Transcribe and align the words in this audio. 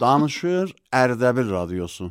Danışır 0.00 0.74
Erdəbil 0.92 1.50
Radyosu. 1.50 2.10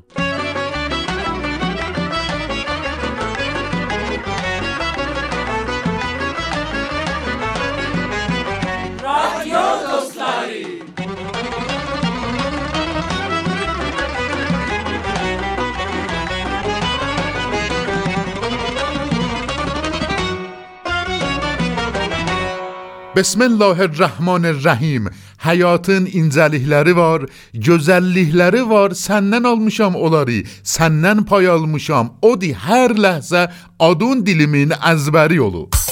بسم 23.19 23.41
الله 23.41 23.77
الرحمن 23.89 24.45
الرحیم 24.45 25.03
Həyatın 25.49 26.05
incəlikləri 26.13 26.93
var, 26.93 27.23
gözəllikləri 27.67 28.61
var. 28.69 28.93
Səndən 28.93 29.47
almışam 29.49 29.97
onları, 29.97 30.43
səndən 30.75 31.25
pay 31.29 31.49
almışam. 31.49 32.13
Odi 32.21 32.53
hər 32.67 32.93
ləhzə 32.93 33.47
adun 33.89 34.21
dilimin 34.27 34.77
əzbəri 34.93 35.41
olub. 35.41 35.88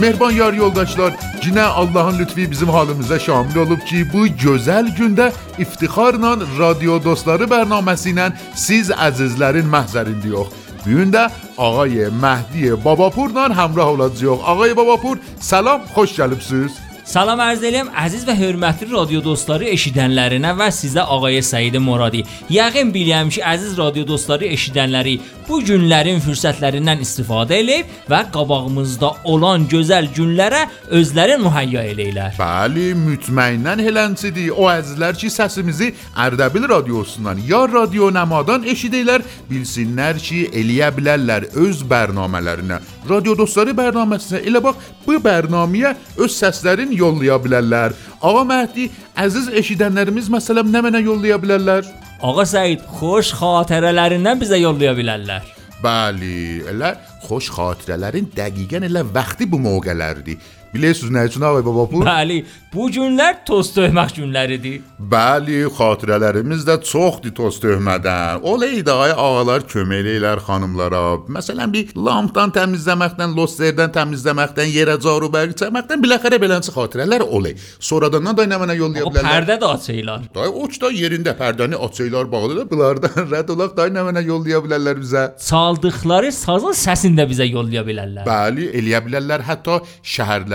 Mehriban 0.00 0.30
yar 0.30 0.52
yoldaşlar, 0.52 1.12
yine 1.46 1.62
Allah'ın 1.62 2.18
lütfi 2.18 2.50
bizim 2.50 2.68
halimize 2.68 3.18
şamil 3.20 3.56
olup 3.56 3.86
ki 3.86 4.06
bu 4.12 4.26
güzel 4.26 4.96
günde 4.96 5.32
iftixarla 5.58 6.36
radyo 6.58 7.04
dostları 7.04 7.48
bərnaməsi 7.50 8.12
ilə 8.14 8.28
siz 8.54 8.92
əzizlərin 8.94 9.66
məhzərində 9.66 10.30
yox. 10.30 10.54
Bu 10.86 10.90
gün 10.90 11.10
də 11.12 11.26
ağay 11.58 12.06
Məhdi 12.22 12.84
Babapurla 12.84 13.48
həmrah 13.50 13.90
olacağıq. 13.94 14.38
Ağay 14.46 14.76
Babapur, 14.76 15.18
salam, 15.40 15.82
xoş 15.94 16.14
gəlibsiz. 16.18 16.70
Salam 17.08 17.40
ərz 17.40 17.62
edirəm 17.64 17.86
əziz 17.96 18.26
və 18.28 18.34
hörmətli 18.36 18.90
radio 18.90 19.22
dostları 19.24 19.64
eşidənlərinə 19.72 20.50
və 20.58 20.66
sizə 20.76 21.06
Ağay 21.08 21.38
Səid 21.40 21.78
Muradi. 21.80 22.20
Yəqin 22.52 22.90
bilirəm 22.92 23.30
ki, 23.32 23.40
əziz 23.40 23.78
radio 23.78 24.04
dostları 24.04 24.50
eşidənləri 24.52 25.14
bu 25.46 25.62
günlərin 25.64 26.20
fürsətlərindən 26.20 27.00
istifadə 27.00 27.62
edib 27.62 27.88
və 28.12 28.18
qabağımızda 28.34 29.10
olan 29.32 29.64
gözəl 29.72 30.10
günlərə 30.18 30.66
özləri 31.00 31.38
mühəyya 31.46 31.86
eləyirlər. 31.94 32.36
Bəli, 32.42 32.90
mütməyindən 33.06 33.80
helənçidir. 33.88 34.52
O 34.52 34.68
əzizlər 34.68 35.16
ki, 35.16 35.32
səsimizi 35.32 35.94
Ərdəbil 36.12 36.68
radiosundan 36.74 37.40
ya 37.48 37.64
radio 37.72 38.12
nəmadan 38.12 38.68
eşidirlər, 38.68 39.24
bilsinlər 39.48 40.20
ki, 40.20 40.44
eləyə 40.52 40.92
bilərlər 41.00 41.48
öz 41.56 41.84
bərnamələrinə. 41.88 42.82
Radio 43.08 43.34
dostları 43.38 43.72
bərnaməsinə 43.76 44.42
elə 44.48 44.60
bax 44.64 44.90
bu 45.06 45.16
bərnaməyə 45.24 45.94
öz 46.20 46.34
səslərini 46.34 46.98
yollaya 47.00 47.38
bilərlər. 47.42 47.94
Ağa 48.20 48.44
Məhdi, 48.48 48.88
əziz 49.16 49.48
eşidənlərimiz 49.60 50.28
məsələn 50.32 50.68
nə 50.72 50.82
mənə 50.86 51.02
yollaya 51.06 51.38
bilərlər? 51.40 51.88
Ağa 52.18 52.44
Səid 52.50 52.82
xoş 52.98 53.32
xatirələrindən 53.38 54.42
bizə 54.42 54.58
yollaya 54.60 54.96
bilərlər. 54.98 55.54
Bəli, 55.78 56.64
elə 56.72 56.96
xoş 57.28 57.52
xatirələrin 57.54 58.32
dəqiqən 58.34 58.88
elə 58.88 59.04
vaxtı 59.14 59.46
bu 59.50 59.60
mövqelərdir. 59.62 60.40
Bilirsiniz 60.74 61.10
nə 61.14 61.22
üçün 61.28 61.40
ağay 61.48 61.62
Babapur? 61.64 62.02
Bəli, 62.04 62.42
bu 62.74 62.90
günlər 62.92 63.38
toz 63.48 63.70
döymək 63.72 64.10
günləridir. 64.18 64.82
Bəli, 65.00 65.62
xatirələrimiz 65.72 66.66
də 66.68 66.74
çoxdur 66.84 67.32
toz 67.38 67.56
döymədən. 67.62 68.42
Oleydi 68.44 68.92
ay 68.92 69.14
ağalar 69.16 69.64
kömək 69.70 70.02
eləyirlər 70.02 70.42
xanımlara. 70.44 71.00
Məsələn, 71.32 71.72
bir 71.72 71.94
lampdan 71.96 72.52
təmizləməkdən, 72.52 73.32
losterdən 73.38 73.94
təmizləməkdən, 73.96 74.68
yerə 74.74 74.98
caru 75.00 75.30
bərq 75.32 75.56
çəkməkdən 75.62 76.04
biləxərə 76.04 76.40
beləncə 76.44 76.74
xatirələr 76.76 77.24
oley. 77.24 77.56
Sonradan 77.80 78.28
da 78.36 78.44
nə 78.52 78.60
mənə 78.60 78.76
yollaya 78.76 79.06
O 79.08 79.14
bilərlər. 79.14 79.30
pərdə 79.48 79.58
də 79.64 79.72
açırlar. 79.78 80.28
Day 80.36 80.52
uçda 80.66 80.92
yerində 80.92 81.32
pərdəni 81.40 81.80
açıylar 81.88 82.28
bağlıdır. 82.32 82.68
Bunlardan 82.74 83.24
rədd 83.32 83.54
olaq 83.56 83.72
day 83.80 83.88
nə 83.96 84.04
mənə 84.10 84.26
yollaya 84.28 84.60
bilərlər 84.68 85.00
bizə. 85.00 85.24
Çaldıqları 85.48 86.30
sazın 86.36 86.76
səsini 86.76 87.16
də 87.22 87.28
bizə 87.32 87.48
yollaya 87.48 87.86
bilərlər. 87.88 88.28
Bəli, 88.28 88.68
eləyə 88.82 89.00
bilərlər 89.08 89.48
hətta 89.48 89.80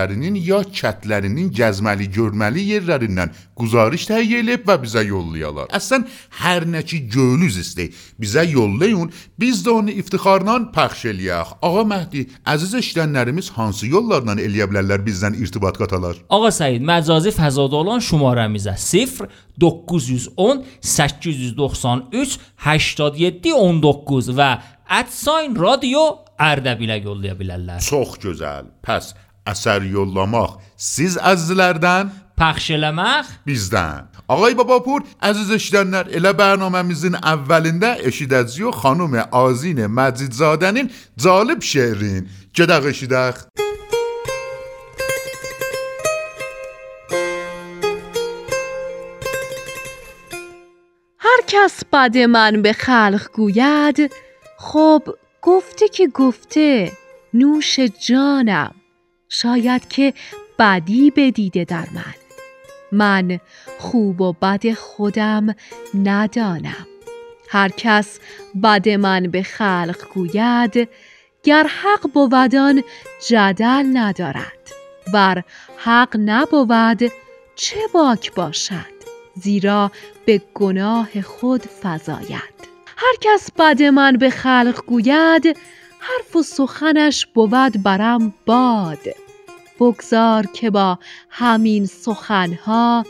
şəhərlərinin 0.04 0.36
ya 0.44 0.62
kətlərinin 0.64 1.50
gəzməli, 1.54 2.08
görməli 2.12 2.64
yerlərindən 2.74 3.32
guzarış 3.56 4.08
təhiyyə 4.10 4.42
edib 4.44 4.66
və 4.68 4.78
bizə 4.84 5.04
yollayalar. 5.06 5.70
Əslən 5.72 6.06
hər 6.42 6.66
nə 6.68 6.84
ki 6.84 7.08
gönlünüz 7.14 7.58
istəyir, 7.62 7.94
bizə 8.20 8.44
yollayın, 8.50 9.12
biz 9.40 9.64
də 9.64 9.72
onu 9.72 9.92
iftixarla 9.92 10.72
pəxş 10.74 11.06
eləyək. 11.14 11.56
Ağa 11.62 11.84
Məhdi, 11.88 12.26
əziz 12.46 12.76
eşidənlərimiz 12.82 13.52
hansı 13.56 13.88
yollarla 13.88 14.36
eləyə 14.36 14.68
bilərlər 14.70 15.04
bizdən 15.06 15.38
irtibat 15.40 15.78
qatalar? 15.78 16.20
Ağa 16.30 16.52
Səid 16.52 16.84
məcazi 16.84 17.32
fəzada 17.32 17.76
olan 17.76 18.00
şumaramıza 18.00 18.76
0 18.78 19.30
910 19.60 20.66
893 20.82 22.40
87 22.66 23.54
19 23.54 24.34
və 24.34 24.52
radio 25.60 26.24
Ərdəbilə 26.44 26.98
yollaya 27.04 27.36
bilərlər. 27.38 27.84
Çox 27.86 28.18
gözəl. 28.24 28.72
Pəs 28.84 29.14
اثر 29.48 29.84
یولاماخ 29.84 30.58
سیز 30.78 31.18
از 31.18 31.52
لردن. 31.52 32.12
پخش 32.38 32.72
paxshilamaq 32.72 33.26
بیزدن. 33.46 34.08
آقای 34.28 34.54
باباپور 34.54 35.04
عزیز 35.22 35.52
اشیدنلر 35.52 36.08
اله 36.14 36.34
برنامه‌میزین 36.34 37.16
اولینده 37.16 37.98
اشیدزیو 38.00 38.72
خانم 38.72 39.16
آزین 39.32 39.88
مجیدزادنین 39.88 40.90
جالب 41.18 41.62
شعرین. 41.62 42.28
جدق 42.54 42.86
اشیدخ 42.86 43.46
هر 51.20 51.40
کس 51.48 51.84
بد 51.94 52.18
من 52.18 52.62
به 52.62 52.74
خلق 52.74 53.28
گوید 53.34 54.12
خب 54.58 55.04
گفته 55.42 55.88
که 55.88 56.08
گفته 56.08 56.92
نوش 57.34 57.80
جانم. 57.80 58.76
شاید 59.34 59.88
که 59.88 60.14
بدی 60.60 61.12
بدیده 61.12 61.64
در 61.64 61.88
من. 61.94 62.14
من 62.92 63.40
خوب 63.80 64.22
و 64.22 64.34
بد 64.34 64.74
خودم 64.74 65.56
ندانم. 66.04 66.88
هر 67.50 67.70
کس 67.70 68.20
بد 68.64 68.90
من 68.90 69.22
به 69.28 69.44
خلق 69.44 69.98
گوید 70.14 70.90
گر 71.44 71.68
حق 71.68 72.10
بودان 72.14 72.84
جدل 73.28 73.86
ندارد. 73.94 74.72
ور 75.14 75.44
حق 75.78 76.18
نبود 76.20 77.12
چه 77.56 77.80
باک 77.94 78.34
باشد؟ 78.34 78.94
زیرا 79.36 79.92
به 80.26 80.42
گناه 80.54 81.22
خود 81.22 81.62
فزاید. 81.84 82.54
هر 82.98 83.16
کس 83.22 83.52
بد 83.52 83.84
من 83.84 84.18
به 84.18 84.30
خلق 84.30 84.86
گوید 84.86 85.58
حرف 86.00 86.36
و 86.36 86.44
سخنش 86.44 87.26
بود 87.26 87.84
برم 87.84 88.34
باد. 88.46 89.23
بگذار 89.80 90.46
که 90.46 90.70
با 90.70 91.00
همین 91.30 91.86
سخنها 91.86 93.06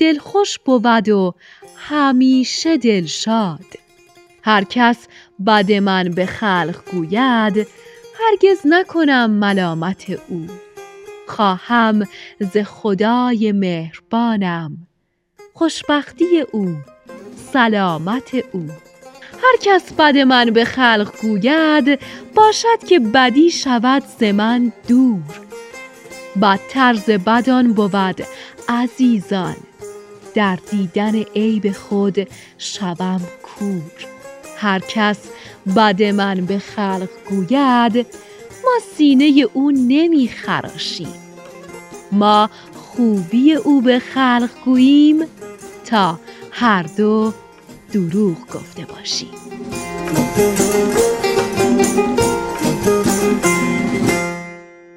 دلخوش 0.00 0.58
بود 0.58 1.08
و 1.08 1.34
همیشه 1.76 2.76
دلشاد 2.76 3.64
هر 4.42 4.64
کس 4.64 5.06
بد 5.46 5.72
من 5.72 6.10
به 6.10 6.26
خلق 6.26 6.76
گوید 6.92 7.66
هرگز 8.20 8.60
نکنم 8.64 9.30
ملامت 9.30 10.10
او. 10.28 10.46
خواهم 11.26 12.04
ز 12.40 12.56
خدای 12.56 13.52
مهربانم 13.52 14.86
خوشبختی 15.54 16.44
او 16.52 16.76
سلامت 17.52 18.34
او. 18.52 18.66
هر 19.42 19.56
کس 19.62 19.92
بد 19.92 20.16
من 20.16 20.50
به 20.50 20.64
خلق 20.64 21.20
گوید 21.22 22.00
باشد 22.34 22.84
که 22.88 22.98
بدی 22.98 23.50
شود 23.50 24.02
ز 24.18 24.22
من 24.22 24.72
دور. 24.88 25.49
بدتر 26.42 26.94
ز 26.94 27.10
بدان 27.10 27.72
بود 27.72 28.22
عزیزان. 28.68 29.56
در 30.34 30.58
دیدن 30.70 31.14
عیب 31.14 31.72
خود 31.72 32.28
شوم 32.58 33.20
کور. 33.42 34.06
هر 34.56 34.78
کس 34.78 35.18
بد 35.76 36.02
من 36.02 36.34
به 36.34 36.58
خلق 36.58 37.08
گوید 37.30 38.06
ما 38.64 38.78
سینه 38.96 39.46
او 39.52 39.70
نمی 39.70 40.28
خراشیم. 40.28 41.14
ما 42.12 42.50
خوبی 42.74 43.54
او 43.54 43.80
به 43.80 43.98
خلق 43.98 44.50
گوییم 44.64 45.24
تا 45.84 46.18
هر 46.50 46.82
دو 46.82 47.32
دروغ 47.92 48.38
گفته 48.54 48.84
باشیم. 48.84 49.28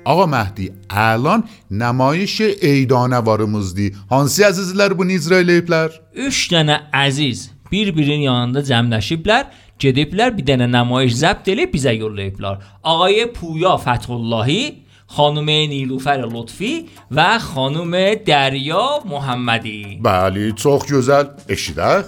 آقا 0.06 0.26
مهدی 0.26 0.72
الان 0.90 1.44
نمایش 1.72 2.42
ایدانه 2.42 3.18
وارموزدی 3.18 3.92
هانسی 4.12 4.44
عزیزلر 4.44 4.94
بو 4.94 5.04
نیزرایل 5.04 5.50
ایپلر 5.50 5.90
اش 6.16 6.52
دنه 6.52 6.82
عزیز 6.94 7.50
بیر 7.70 7.92
بیرین 7.92 8.22
یانده 8.22 8.62
جمع 8.62 8.88
نشیبلر 8.88 9.44
جدیبلر 9.78 10.30
بی 10.30 10.42
دنه 10.42 10.68
نمایش 10.68 11.14
زب 11.14 11.38
دلی 11.44 11.66
بیزه 11.66 11.96
یول 11.96 12.20
ایپلر 12.20 12.56
آقای 12.84 13.26
پویا 13.26 13.78
فتح 13.78 14.12
اللهی 14.12 14.84
خانم 15.08 15.50
نیلوفر 15.50 16.30
لطفی 16.32 16.86
و 17.12 17.40
خانم 17.40 18.16
دریا 18.16 18.90
محمدی. 19.06 20.00
بله 20.04 20.52
چوخ 20.52 20.86
جزل 20.86 21.24
اشیدخ. 21.50 22.06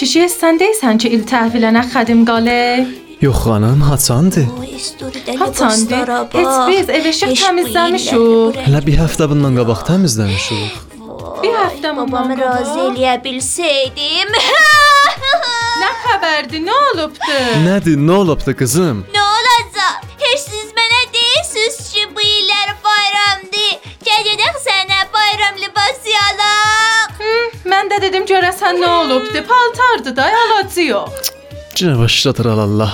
Deyirsən 0.00 0.96
ki, 0.96 1.08
il 1.12 1.26
təhvilənə 1.28 1.82
xədim 1.92 2.22
qalə? 2.24 2.86
Yox 3.20 3.40
xanım, 3.44 3.80
haçandır? 3.84 4.46
Haçandı. 5.40 5.98
Heç 6.32 6.54
biz 6.68 6.88
ev 6.88 7.08
eşik 7.10 7.34
təmizləmişik. 7.36 8.56
Hələ 8.64 8.80
bir 8.86 8.96
həftə 8.96 9.28
bundan 9.28 9.58
qabaq 9.60 9.82
təmizləmişik. 9.90 10.78
Bir 11.42 11.52
həftə 11.52 11.92
Babamı 11.98 12.38
razı 12.40 12.78
eləyə 12.86 13.18
bilsəydim. 13.26 14.32
Nə 15.82 15.90
xəbərdir? 16.06 16.64
Nə 16.64 16.78
olubdu? 16.86 17.36
Nədir, 17.66 18.00
nə 18.00 18.16
olubdu 18.22 18.54
qızım? 18.62 19.02
Nə 19.12 19.26
olacaq? 19.36 20.06
Heç 20.24 20.46
siz 20.46 20.72
mənə 20.78 21.02
deyirsiz 21.18 21.76
ki, 21.92 22.06
bu 22.16 22.24
illər 22.24 22.72
bayramdır. 22.88 23.92
Gələcək 24.08 24.64
sənə 24.64 25.04
bayram 25.12 25.60
libası 25.60 26.16
alaq. 26.30 26.89
Mən 27.70 27.90
də 27.92 28.00
dedim 28.02 28.24
görəsən 28.26 28.80
nə 28.82 28.88
olubdu? 29.02 29.42
Paltardı 29.48 30.16
da, 30.16 30.30
alacı 30.44 30.82
yox. 30.90 31.30
Cinə 31.74 31.98
başladır 31.98 32.46
Allah. 32.46 32.92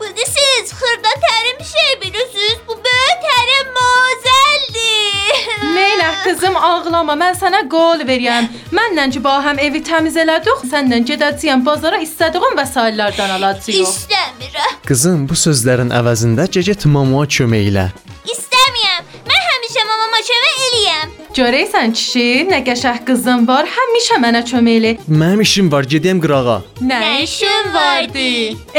Bu 0.00 0.04
siz 0.26 0.72
xırda 0.72 1.12
tərim 1.24 1.60
şey 1.74 2.00
bilirsiniz. 2.00 2.58
Bu 2.68 2.74
böyük 2.86 3.20
tərim 3.26 3.68
mozeldir. 3.78 5.36
Neylə 5.76 6.08
qızım 6.24 6.56
ağlama. 6.56 7.14
Mən 7.22 7.36
sənə 7.42 7.62
qol 7.74 8.02
verəyəm. 8.08 8.48
Mənlə 8.76 9.10
ki 9.14 9.22
ba 9.24 9.36
həm 9.46 9.60
evi 9.66 9.82
təmiz 9.90 10.16
elədik, 10.22 10.64
səndən 10.72 11.06
gedəcəyəm 11.10 11.64
bazara 11.66 12.00
istədiyim 12.06 12.58
vəsaitlərdən 12.60 13.36
alacağıq. 13.38 13.86
İstəmirəm. 13.86 14.74
Qızım, 14.88 15.28
bu 15.30 15.38
sözlərin 15.46 15.94
əvəzində 16.00 16.48
gecə 16.56 16.76
mamama 16.84 17.26
kömək 17.36 17.70
elə. 17.70 17.86
İstəmirəm. 18.34 19.14
Mən 19.30 19.46
həmişə 19.52 19.86
mamama 19.92 20.20
kömək 20.30 20.66
eləyəm. 20.68 21.25
Görəysən 21.36 21.92
kişi, 21.92 22.46
nə 22.48 22.62
qəşəng 22.64 23.02
qızın 23.04 23.42
var, 23.48 23.66
həmişə 23.68 24.16
mənə 24.22 24.40
kömək 24.48 24.76
elə. 24.78 24.92
Mənim 25.20 25.42
işim 25.44 25.66
var, 25.72 25.84
gedəyəm 25.84 26.22
qırağa. 26.24 26.54
Nə 26.80 27.00
işin 27.26 27.68
vardı? 27.74 28.24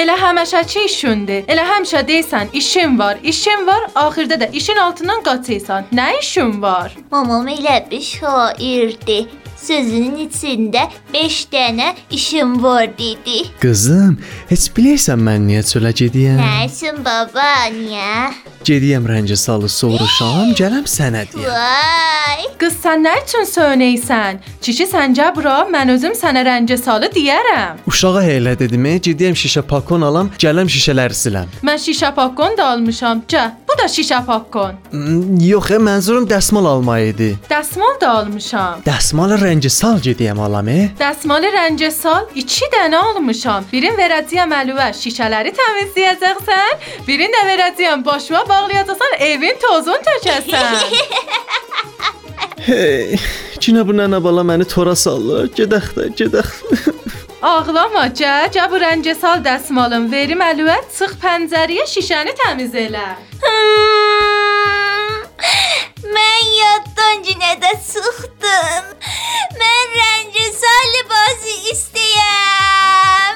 Elə 0.01 0.15
həmişəki 0.23 0.87
işindir. 0.89 1.43
Elə 1.53 1.67
həmişə 1.69 2.01
deyirsən, 2.07 2.49
işim 2.57 2.97
var, 2.97 3.21
işim 3.23 3.67
var, 3.67 3.85
axırda 3.95 4.39
da 4.39 4.45
işin 4.45 4.81
altından 4.87 5.21
qaçırsan. 5.23 5.85
Nə 5.93 6.07
işin 6.19 6.61
var? 6.61 6.97
Mamam 7.11 7.47
elə 7.47 7.83
bir 7.91 8.01
şairdir. 8.01 9.27
Sözünün 9.61 10.27
içində 10.27 10.87
5 11.13 11.37
dənə 11.51 11.87
işim 12.13 12.63
var 12.63 12.87
dedi. 12.97 13.47
Qızım, 13.61 14.17
heç 14.51 14.67
bilirsən 14.77 15.21
mən 15.27 15.47
niyə 15.49 15.63
çölə 15.65 15.91
gedəyəm? 15.97 16.37
Nəsin 16.41 17.01
baba, 17.05 17.49
niyə? 17.73 18.29
Gedəyəm 18.67 19.05
rəncə 19.07 19.37
salı 19.39 19.69
soruşam, 19.71 20.53
gələm 20.59 20.85
sənə 20.91 21.23
deyəm. 21.31 21.49
Vay! 21.49 22.47
Qız 22.59 22.73
sən 22.83 23.05
nə 23.05 23.13
üçün 23.23 23.45
söynəysən? 23.47 24.41
Kişi 24.65 24.87
səncə 24.91 25.29
bura, 25.35 25.61
mən 25.71 25.93
özüm 25.93 26.15
sənə 26.19 26.43
rəncə 26.47 26.77
salı 26.81 27.09
deyərəm. 27.15 27.79
Uşağa 27.87 28.25
elə 28.37 28.57
dedim, 28.59 28.85
gedəyəm 29.07 29.37
şişə 29.39 29.63
pakon 29.69 30.03
alam, 30.03 30.31
gələm 30.41 30.69
şişələri 30.73 31.15
siləm. 31.15 31.53
Mən 31.63 31.79
şişə 31.85 32.11
pakon 32.17 32.57
da 32.59 32.73
almışam. 32.73 33.23
Cə, 33.31 33.45
bu 33.69 33.77
da 33.79 33.87
şişə 33.91 34.19
pakon. 34.27 34.75
Hmm, 34.91 35.37
Yox, 35.47 35.71
e, 35.71 35.79
mənzurum 35.87 36.27
dəsmal 36.29 36.67
almaq 36.73 37.07
idi. 37.13 37.29
Dəsmal 37.49 37.95
da 38.01 38.11
almışam. 38.19 38.83
Dəsmal 38.85 39.37
rəncə 39.47 39.69
sal 39.71 40.01
gedəyəm 40.03 40.39
alam, 40.43 40.67
e? 40.67 40.89
Dəsmal 40.99 41.45
rəncə 41.53 41.89
sal 41.93 42.27
2 42.35 42.69
dənə 42.73 42.99
almışam. 43.11 43.67
Birin 43.71 43.95
verəcəyəm 43.99 44.55
Əliyə 44.59 44.87
şişələri 45.01 45.53
təmizləyəcəksən, 45.59 46.85
birin 47.07 47.31
də 47.35 47.43
verəcəyəm 47.51 48.03
başıma 48.05 48.43
bağlayacaqsan, 48.49 49.19
evin 49.31 49.59
tozunu 49.63 50.01
tökəsən. 50.11 50.79
Hey, 52.67 53.15
cinə 53.63 53.85
bu 53.87 53.93
nənə 53.95 54.17
bala 54.19 54.41
məni 54.43 54.65
tora 54.67 54.91
salır. 54.99 55.45
Gedək 55.55 55.85
də, 55.95 56.07
gedək. 56.19 56.49
Ağlama, 57.47 58.09
cə, 58.17 58.33
cə 58.51 58.65
bu 58.67 58.81
rəncə 58.81 59.13
sal 59.15 59.39
dəsmalım 59.45 60.09
verim 60.11 60.41
Əliyə, 60.43 60.75
çıx 60.97 61.15
pəncərəyə 61.21 61.85
şişəni 61.93 62.33
təmiz 62.41 62.75
elə. 62.83 63.05
Hmm, 63.39 63.96
Mən 66.97 67.21
yaddan 67.21 67.23
günə 67.23 67.51
də 67.61 67.71
çıxdım. 67.77 68.85
Mən 69.59 69.87
rəncəsal 69.97 70.83
libası 70.95 71.53
istəyəm. 71.73 73.33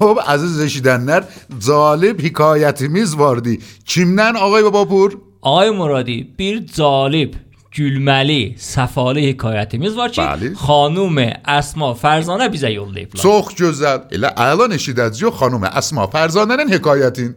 Xub, 0.00 0.16
əziz 0.32 0.56
eşidənlər, 0.64 1.26
زالب 1.60 2.20
حکایت 2.20 2.82
میز 2.82 3.14
واردی. 3.14 3.58
چیمنن 3.84 4.36
آقای 4.36 4.62
بابا 4.62 4.84
پور 4.84 5.18
آقای 5.40 5.70
مرادی 5.70 6.34
بیر 6.36 6.62
زالب 6.72 7.30
گلملی 7.78 8.54
صفاله 8.58 9.28
حکایت 9.28 9.74
میز 9.74 9.94
وار 9.96 10.08
چی؟ 10.08 10.20
بله. 10.20 10.54
خانوم 10.54 11.32
اسما 11.44 11.94
فرزانه 11.94 12.48
بیزه 12.48 12.72
یول 12.72 12.94
دیپلا 12.94 13.22
سوخ 13.22 13.54
جزد. 13.54 14.08
الا 14.12 14.28
الان 14.36 14.72
اشیدت 14.72 15.12
جو 15.12 15.30
خانوم 15.30 15.64
اسما 15.64 16.06
فرزانه 16.06 16.56
نن 16.56 16.72
حکایتین. 16.72 17.34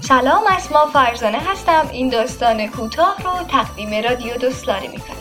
سلام 0.00 0.42
اسما 0.56 0.86
فرزانه 0.92 1.38
هستم. 1.38 1.88
این 1.92 2.08
داستان 2.08 2.66
کوتاه 2.66 3.16
رو 3.24 3.30
تقدیم 3.50 3.90
رادیو 4.08 4.36
دوستلاری 4.40 4.88
می‌کنم. 4.88 5.15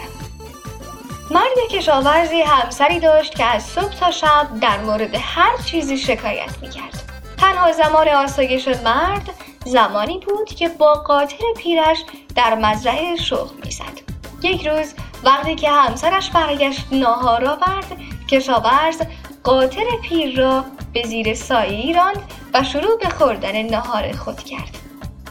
مرد 1.32 1.58
کشاورزی 1.72 2.42
همسری 2.42 3.00
داشت 3.00 3.36
که 3.36 3.46
از 3.46 3.64
صبح 3.64 3.94
تا 4.00 4.12
شب 4.12 4.48
در 4.62 4.80
مورد 4.80 5.16
هر 5.16 5.58
چیزی 5.66 5.98
شکایت 5.98 6.58
می‌کرد. 6.62 7.04
تنها 7.38 7.72
زمان 7.72 8.10
آسایش 8.10 8.68
مرد 8.68 9.30
زمانی 9.66 10.20
بود 10.20 10.50
که 10.50 10.70
با 10.70 10.94
قاطر 10.94 11.44
پیرش 11.58 11.98
در 12.36 12.56
مزرعه 12.56 13.16
شغل 13.16 13.56
می‌زد. 13.66 14.02
یک 14.42 14.68
روز 14.68 14.94
وقتی 15.24 15.56
که 15.56 15.72
همسرش 15.72 16.30
برگشت 16.30 16.86
ناهار 16.92 17.46
آورد 17.46 17.98
کشاورز 18.30 19.02
قاطر 19.44 19.86
پیر 20.04 20.40
را 20.40 20.66
به 20.94 21.04
زیر 21.04 21.34
سایه 21.34 21.96
راند 21.96 22.24
و 22.54 22.64
شروع 22.64 23.00
به 23.00 23.10
خوردن 23.10 23.62
ناهار 23.62 24.12
خود 24.12 24.44
کرد. 24.44 24.78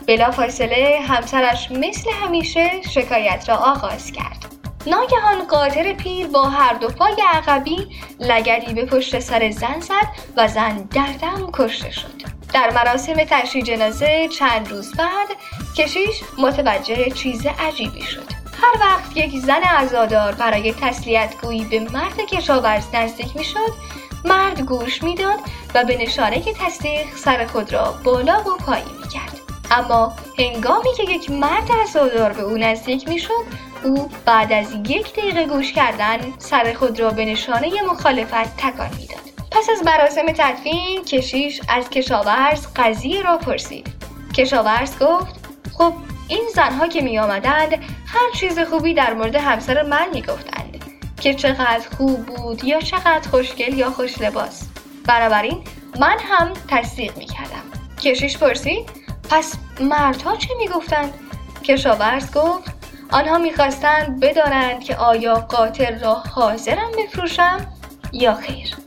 بلافاصله 0.06 0.98
همسرش 1.08 1.70
مثل 1.70 2.10
همیشه 2.10 2.70
شکایت 2.94 3.48
را 3.48 3.56
آغاز 3.56 4.12
کرد. 4.12 4.53
ناگهان 4.86 5.44
قاطر 5.48 5.92
پیر 5.92 6.26
با 6.26 6.42
هر 6.42 6.74
دو 6.74 6.88
پای 6.88 7.16
عقبی 7.32 7.88
لگدی 8.20 8.74
به 8.74 8.84
پشت 8.84 9.18
سر 9.18 9.50
زن 9.50 9.80
زد 9.80 10.08
و 10.36 10.48
زن 10.48 10.76
در 10.76 11.12
دم 11.22 11.50
کشته 11.52 11.90
شد 11.90 12.22
در 12.52 12.70
مراسم 12.70 13.14
تشییع 13.14 13.64
جنازه 13.64 14.28
چند 14.38 14.68
روز 14.68 14.94
بعد 14.96 15.28
کشیش 15.76 16.20
متوجه 16.38 17.10
چیز 17.10 17.46
عجیبی 17.46 18.02
شد 18.02 18.44
هر 18.62 18.80
وقت 18.80 19.16
یک 19.16 19.38
زن 19.38 19.62
عزادار 19.62 20.32
برای 20.32 20.72
تسلیت 20.80 21.34
گویی 21.42 21.64
به 21.64 21.80
مرد 21.80 22.16
کشاورز 22.16 22.84
نزدیک 22.94 23.36
می 23.36 23.44
شد 23.44 23.72
مرد 24.24 24.60
گوش 24.60 25.02
می‌داد 25.02 25.38
و 25.74 25.84
به 25.84 25.96
نشانه 25.96 26.40
تصدیق 26.40 27.16
سر 27.16 27.46
خود 27.46 27.72
را 27.72 27.94
بالا 28.04 28.40
و 28.40 28.56
پایین 28.56 28.96
می 29.02 29.08
کرد. 29.08 29.40
اما 29.70 30.12
هنگامی 30.38 30.94
که 30.96 31.02
یک 31.02 31.30
مرد 31.30 31.68
عزادار 31.82 32.32
به 32.32 32.42
او 32.42 32.56
نزدیک 32.56 33.08
می 33.08 33.18
شد 33.18 33.44
او 33.84 34.08
بعد 34.24 34.52
از 34.52 34.66
یک 34.88 35.12
دقیقه 35.12 35.46
گوش 35.46 35.72
کردن 35.72 36.18
سر 36.38 36.72
خود 36.72 37.00
را 37.00 37.10
به 37.10 37.24
نشانه 37.24 37.82
مخالفت 37.82 38.56
تکان 38.56 38.90
می‌داد. 38.98 39.18
پس 39.50 39.68
از 39.70 39.84
مراسم 39.84 40.26
تدفین 40.26 41.04
کشیش 41.04 41.60
از 41.68 41.90
کشاورز 41.90 42.66
قضیه 42.76 43.22
را 43.22 43.38
پرسید. 43.38 43.86
کشاورز 44.36 44.98
گفت 44.98 45.34
خب 45.78 45.92
این 46.28 46.48
زنها 46.54 46.88
که 46.88 47.00
می 47.00 47.18
آمدند 47.18 47.72
هر 48.06 48.30
چیز 48.34 48.58
خوبی 48.58 48.94
در 48.94 49.14
مورد 49.14 49.36
همسر 49.36 49.82
من 49.82 50.08
می 50.12 50.22
گفتند 50.22 50.84
که 51.20 51.34
چقدر 51.34 51.88
خوب 51.96 52.26
بود 52.26 52.64
یا 52.64 52.80
چقدر 52.80 53.28
خوشگل 53.30 53.78
یا 53.78 53.90
خوش 53.90 54.20
لباس 54.20 54.68
بنابراین 55.06 55.64
من 56.00 56.16
هم 56.18 56.52
تصدیق 56.68 57.16
می‌کردم 57.16 57.62
کشیش 58.02 58.38
پرسید 58.38 58.90
پس 59.30 59.54
مردها 59.80 60.36
چه 60.36 60.48
می‌گفتند 60.58 61.14
کشاورز 61.64 62.32
گفت 62.32 62.73
آنها 63.12 63.38
می‌خواستند 63.38 64.20
بدانند 64.20 64.80
که 64.80 64.96
آیا 64.96 65.34
قاتل 65.34 65.98
را 65.98 66.14
حاضرم 66.14 66.90
بفروشم 66.98 67.66
یا 68.12 68.34
خیر. 68.34 68.83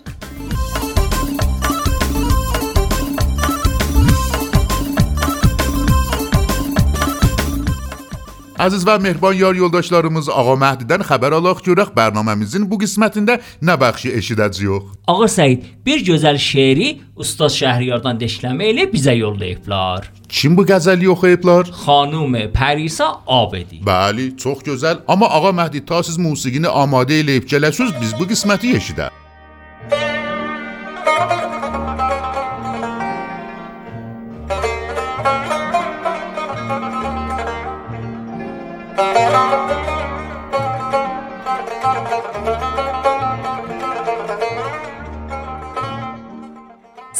Əziz 8.57 8.81
və 8.87 8.95
mehriban 8.97 9.35
yar 9.37 9.53
yoldaşlarımız 9.53 10.31
Ağa 10.33 10.55
Məhdidən 10.57 11.03
xəbər 11.05 11.35
alaq 11.37 11.59
görək 11.61 11.91
proqramımızın 11.93 12.63
bu 12.69 12.79
qismətində 12.81 13.35
nə 13.61 13.75
bəxşi 13.77 14.15
eşidəcəyik. 14.17 14.87
Ağa 15.13 15.27
Səid 15.29 15.67
bir 15.85 16.01
gözəl 16.07 16.39
şeiri 16.41 16.87
Ustad 17.21 17.53
Şəhriyardan 17.53 18.17
deşləmə 18.17 18.71
ilə 18.71 18.87
bizə 18.89 19.13
yollayıblar. 19.13 20.09
Kim 20.27 20.57
bu 20.57 20.65
qəzəli 20.65 21.05
oxuyublar? 21.13 21.69
Xanım 21.83 22.33
Pərisa 22.57 23.11
Abedi. 23.27 23.83
Bəli, 23.85 24.31
çox 24.41 24.65
gözəl. 24.65 25.05
Amma 25.07 25.29
Ağa 25.37 25.53
Məhdi 25.61 25.85
ta 25.85 26.01
siz 26.01 26.17
musiqini 26.17 26.67
amadə 26.67 27.21
eləyib 27.21 27.45
gələsiz, 27.53 27.93
biz 28.01 28.17
bu 28.17 28.25
qisməti 28.33 28.73
eşidək. 28.81 29.13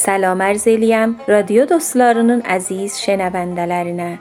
Salam 0.08 0.40
arz 0.42 0.64
eləyəm 0.72 1.18
radio 1.28 1.66
dostlarının 1.68 2.40
əziz 2.56 2.94
şənəvəndələrinə. 3.04 4.14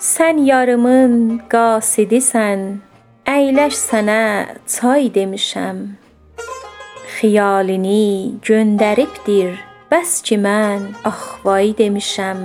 Sən 0.00 0.40
yarımın 0.46 1.18
qasidisən, 1.52 2.62
əyləş 3.28 3.76
sənə 3.82 4.24
çay 4.76 5.10
demişəm. 5.18 5.84
Xiyalini 7.18 8.40
göndəribdir, 8.48 9.60
bəs 9.92 10.16
ki 10.24 10.40
mən 10.40 10.88
axvay 11.12 11.76
demişəm. 11.84 12.40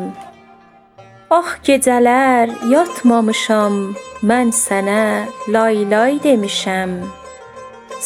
Ax 1.39 1.57
gecələr 1.71 2.51
yatmamışam, 2.75 3.83
mən 4.19 4.51
sənə 4.51 5.03
lay 5.47 5.85
lay 5.93 6.19
demişəm. 6.27 7.03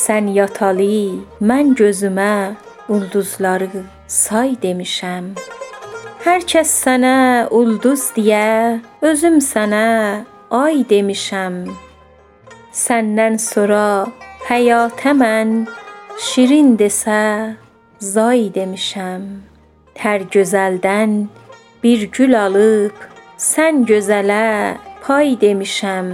Sən 0.06 0.30
yatalı, 0.38 1.24
mən 1.42 1.74
gözümə 1.74 2.36
ulduzları 2.86 3.98
say 4.10 4.56
demişəm. 4.58 5.36
Hər 6.26 6.42
kəs 6.50 6.72
sənə 6.84 7.48
ulduz 7.54 8.10
deyə, 8.16 8.82
özüm 9.06 9.38
sənə 9.38 10.26
ay 10.50 10.82
demişəm. 10.90 11.62
Səndən 12.74 13.38
sonra 13.42 14.10
həyata 14.48 15.14
mən 15.14 15.52
şirin 16.28 16.74
desə 16.82 17.22
zay 18.02 18.50
demişəm. 18.58 19.28
Hər 20.02 20.26
gözəldən 20.34 21.14
bir 21.84 22.08
gül 22.16 22.34
alıb 22.40 23.06
sən 23.38 23.86
gözələ 23.90 24.80
pay 25.06 25.38
demişəm. 25.44 26.12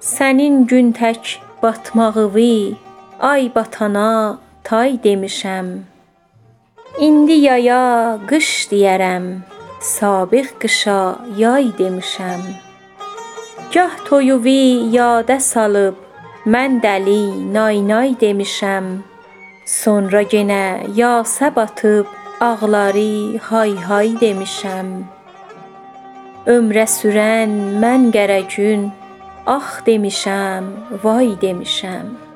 Sənin 0.00 0.64
gün 0.70 0.94
tək 0.96 1.36
batmağıvi 1.62 2.76
ay 3.20 3.52
batana 3.54 4.38
tay 4.64 4.96
demişəm. 5.04 5.87
İndi 6.98 7.36
yaya 7.46 8.18
qış 8.26 8.46
deyərəm, 8.70 9.26
sabiq 9.80 10.48
qışa 10.58 11.02
yay 11.38 11.70
demişəm. 11.78 12.42
Gah 13.70 13.94
toyuvi 14.08 14.90
yadə 14.96 15.36
salıb, 15.38 15.94
mən 16.54 16.80
dəli 16.82 17.22
nay 17.54 17.78
nay 17.90 18.10
demişəm. 18.22 18.86
Sonra 19.78 20.26
yenə 20.34 20.90
yasə 20.98 21.54
batıb, 21.54 22.10
ağları 22.50 23.38
hay 23.46 23.78
hay 23.88 24.08
demişəm. 24.22 24.88
Ömrə 26.50 26.86
sürən 26.98 27.52
mən 27.82 28.10
qərəgün, 28.10 28.90
ax 29.46 29.84
demişəm, 29.86 30.64
vay 31.04 31.30
demişəm. 31.44 32.27